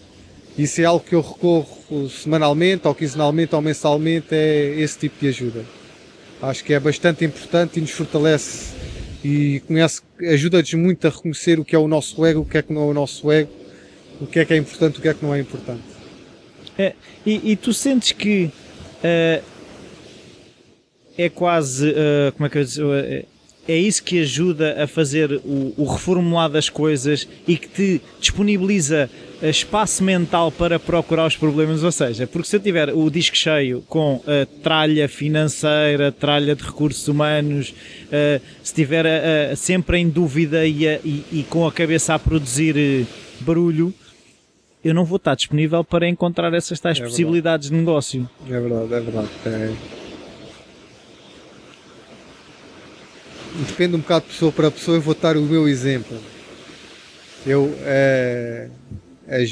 [0.58, 5.28] Isso é algo que eu recorro semanalmente, ou quinzenalmente, ou mensalmente, é esse tipo de
[5.28, 5.75] ajuda.
[6.42, 8.74] Acho que é bastante importante e nos fortalece
[9.24, 9.62] e
[10.30, 12.82] ajuda-nos muito a reconhecer o que é o nosso ego, o que é que não
[12.82, 13.50] é o nosso ego,
[14.20, 15.82] o que é que é importante, o que é que não é importante.
[16.78, 16.92] É,
[17.24, 19.42] e, e, tu sentes que uh,
[21.16, 23.26] é quase, uh, como é que eu dizer,
[23.68, 29.10] é, isso que ajuda a fazer o, o reformular das coisas e que te disponibiliza
[29.42, 33.36] eh, espaço mental para procurar os problemas, ou seja, porque se eu tiver o disco
[33.36, 40.08] cheio com a tralha financeira, tralha de recursos humanos, uh, se estiver uh, sempre em
[40.08, 43.06] dúvida e, e, e, com a cabeça a produzir
[43.40, 43.92] barulho,
[44.84, 48.28] eu não vou estar disponível para encontrar essas tais é possibilidades de negócio.
[48.48, 49.28] É verdade, é verdade.
[49.44, 50.05] É
[53.64, 56.18] depende um bocado de pessoa para pessoa, eu vou dar o meu exemplo.
[57.46, 58.68] Eu, é,
[59.28, 59.50] as,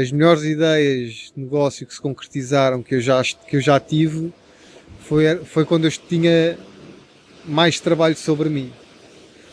[0.00, 4.32] as melhores ideias de negócio que se concretizaram, que eu já, que eu já tive,
[5.00, 6.58] foi, foi quando eu tinha
[7.44, 8.72] mais trabalho sobre mim.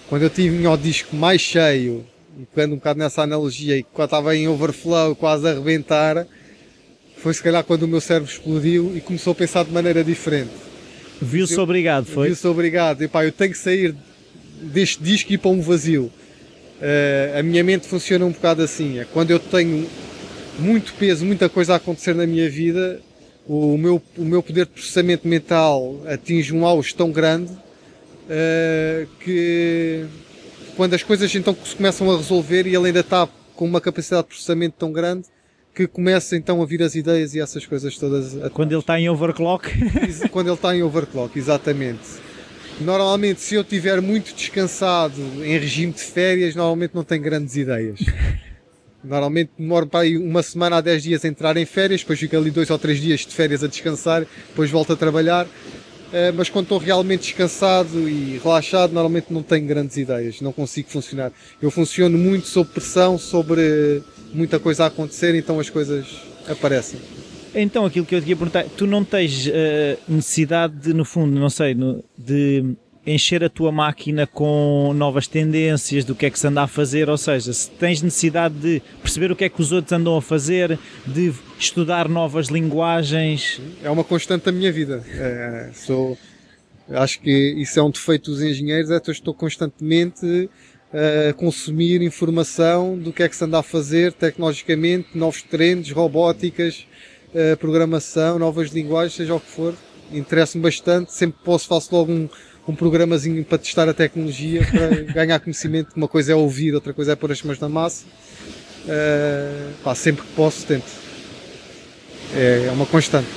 [0.10, 2.06] Quando eu tive o disco mais cheio,
[2.38, 6.26] e pegando um bocado nessa analogia, e quando estava em overflow, quase a arrebentar,
[7.18, 10.71] foi se calhar quando o meu cérebro explodiu e começou a pensar de maneira diferente
[11.22, 12.28] Viu-se obrigado, foi?
[12.28, 13.04] Viu-se obrigado.
[13.04, 13.96] E pá, eu tenho que sair
[14.62, 16.12] deste disco e ir para um vazio.
[16.82, 19.00] Uh, a minha mente funciona um bocado assim.
[19.00, 19.88] É quando eu tenho
[20.58, 23.00] muito peso, muita coisa a acontecer na minha vida,
[23.48, 30.06] o meu, o meu poder de processamento mental atinge um auge tão grande uh, que
[30.76, 34.24] quando as coisas então se começam a resolver e ele ainda está com uma capacidade
[34.24, 35.28] de processamento tão grande,
[35.74, 38.36] que começa então a vir as ideias e essas coisas todas.
[38.52, 39.70] Quando ele está em overclock?
[40.30, 42.00] Quando ele está em overclock, exatamente.
[42.80, 48.00] Normalmente, se eu estiver muito descansado em regime de férias, normalmente não tenho grandes ideias.
[49.04, 52.38] Normalmente demoro para aí uma semana a 10 dias a entrar em férias, depois fico
[52.38, 55.48] ali dois ou três dias de férias a descansar, depois volto a trabalhar.
[56.14, 60.90] Eh, mas quando estou realmente descansado e relaxado, normalmente não tenho grandes ideias, não consigo
[60.90, 61.32] funcionar.
[61.62, 66.08] Eu funciono muito sob pressão, sobre muita coisa a acontecer, então as coisas
[66.48, 67.00] aparecem.
[67.54, 69.52] Então, aquilo que eu te ia perguntar, tu não tens uh,
[70.08, 72.76] necessidade de, no fundo, não sei, no, de
[73.06, 77.10] encher a tua máquina com novas tendências do que é que se anda a fazer,
[77.10, 80.22] ou seja, se tens necessidade de perceber o que é que os outros andam a
[80.22, 83.60] fazer, de estudar novas linguagens.
[83.84, 85.04] É uma constante da minha vida.
[85.10, 86.18] É, sou,
[86.90, 90.50] acho que isso é um defeito dos engenheiros, é que eu estou constantemente
[90.94, 96.86] a consumir informação do que é que se anda a fazer tecnologicamente, novos trends, robóticas,
[97.60, 99.74] programação, novas linguagens, seja o que for.
[100.12, 102.28] Interessa-me bastante, sempre posso faço logo um,
[102.68, 105.96] um programazinho para testar a tecnologia, para ganhar conhecimento.
[105.96, 108.06] Uma coisa é ouvir, outra coisa é pôr as mãos na massa.
[108.86, 110.92] Uh, pá, sempre que posso, tento.
[112.34, 113.28] É, é, uma constante.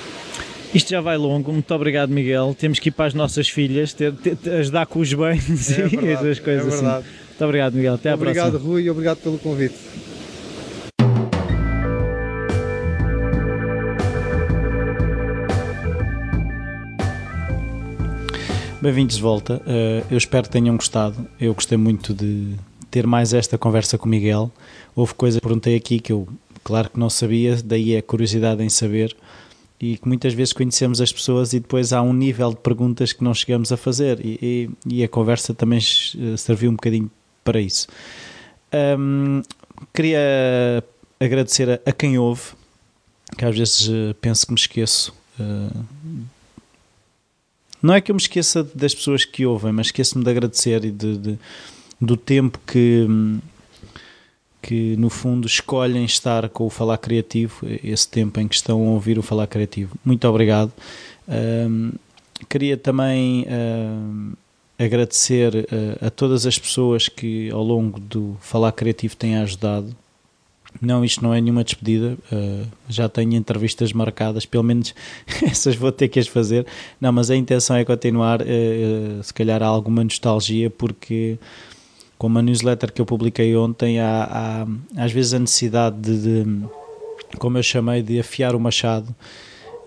[0.73, 2.57] Isto já vai longo, muito obrigado Miguel.
[2.59, 6.09] Temos que ir para as nossas filhas, ter, ter, ajudar com os bens é e
[6.09, 7.05] essas coisas é assim.
[7.35, 8.57] Muito obrigado Miguel, até obrigado, à próxima.
[8.57, 9.75] Obrigado Rui e obrigado pelo convite.
[18.81, 19.61] Bem-vindos de volta.
[19.67, 21.27] Uh, eu espero que tenham gostado.
[21.41, 22.55] Eu gostei muito de
[22.89, 24.53] ter mais esta conversa com o Miguel.
[24.95, 26.29] Houve coisas que perguntei aqui que eu,
[26.63, 29.17] claro que não sabia, daí a curiosidade em saber.
[29.81, 33.25] E que muitas vezes conhecemos as pessoas e depois há um nível de perguntas que
[33.25, 34.25] não chegamos a fazer.
[34.25, 34.39] E,
[34.87, 37.11] e, e a conversa também eh, serviu um bocadinho
[37.45, 37.87] para isso.
[38.99, 39.43] Um,
[39.93, 40.83] queria
[41.21, 42.43] agradecer a, a quem ouve,
[43.37, 43.89] que às vezes
[44.21, 45.15] penso que me esqueço.
[47.83, 50.91] não é que eu me esqueça das pessoas que ouvem, mas esqueço-me de agradecer e
[50.91, 51.39] de, de,
[52.01, 53.07] do tempo que,
[54.63, 58.91] que, no fundo, escolhem estar com o Falar Criativo, esse tempo em que estão a
[58.91, 59.97] ouvir o Falar Criativo.
[60.05, 60.73] Muito obrigado.
[62.49, 63.47] queria também
[64.79, 69.95] agradecer uh, a todas as pessoas que ao longo do Falar Criativo têm ajudado.
[70.81, 74.93] Não, isto não é nenhuma despedida, uh, já tenho entrevistas marcadas, pelo menos
[75.43, 76.67] essas vou ter que as fazer.
[77.01, 81.39] Não, mas a intenção é continuar, uh, se calhar há alguma nostalgia, porque
[82.19, 86.67] como a newsletter que eu publiquei ontem, há, há às vezes a necessidade de, de,
[87.39, 89.15] como eu chamei, de afiar o machado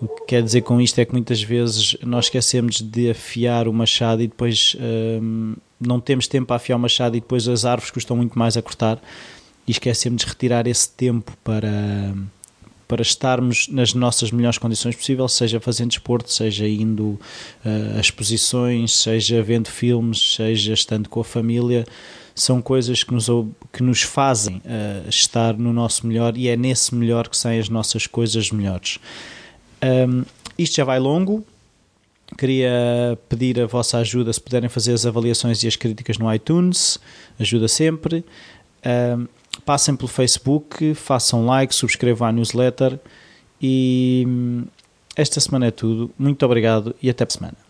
[0.00, 3.72] o que quer dizer com isto é que muitas vezes nós esquecemos de afiar o
[3.72, 4.76] machado e depois
[5.20, 8.56] hum, não temos tempo a afiar o machado e depois as árvores custam muito mais
[8.56, 9.00] a cortar
[9.66, 12.14] e esquecemos de retirar esse tempo para,
[12.86, 17.20] para estarmos nas nossas melhores condições possíveis, seja fazendo desporto, seja indo
[17.64, 21.84] uh, a exposições, seja vendo filmes, seja estando com a família.
[22.34, 23.26] São coisas que nos,
[23.72, 27.68] que nos fazem uh, estar no nosso melhor e é nesse melhor que saem as
[27.68, 28.98] nossas coisas melhores.
[29.82, 30.24] Um,
[30.58, 31.44] isto já vai longo.
[32.36, 36.98] Queria pedir a vossa ajuda se puderem fazer as avaliações e as críticas no iTunes,
[37.38, 38.24] ajuda sempre.
[38.84, 39.26] Um,
[39.64, 42.98] passem pelo Facebook, façam like, subscrevam a newsletter
[43.60, 44.64] e hum,
[45.16, 46.10] esta semana é tudo.
[46.18, 47.67] Muito obrigado e até a semana.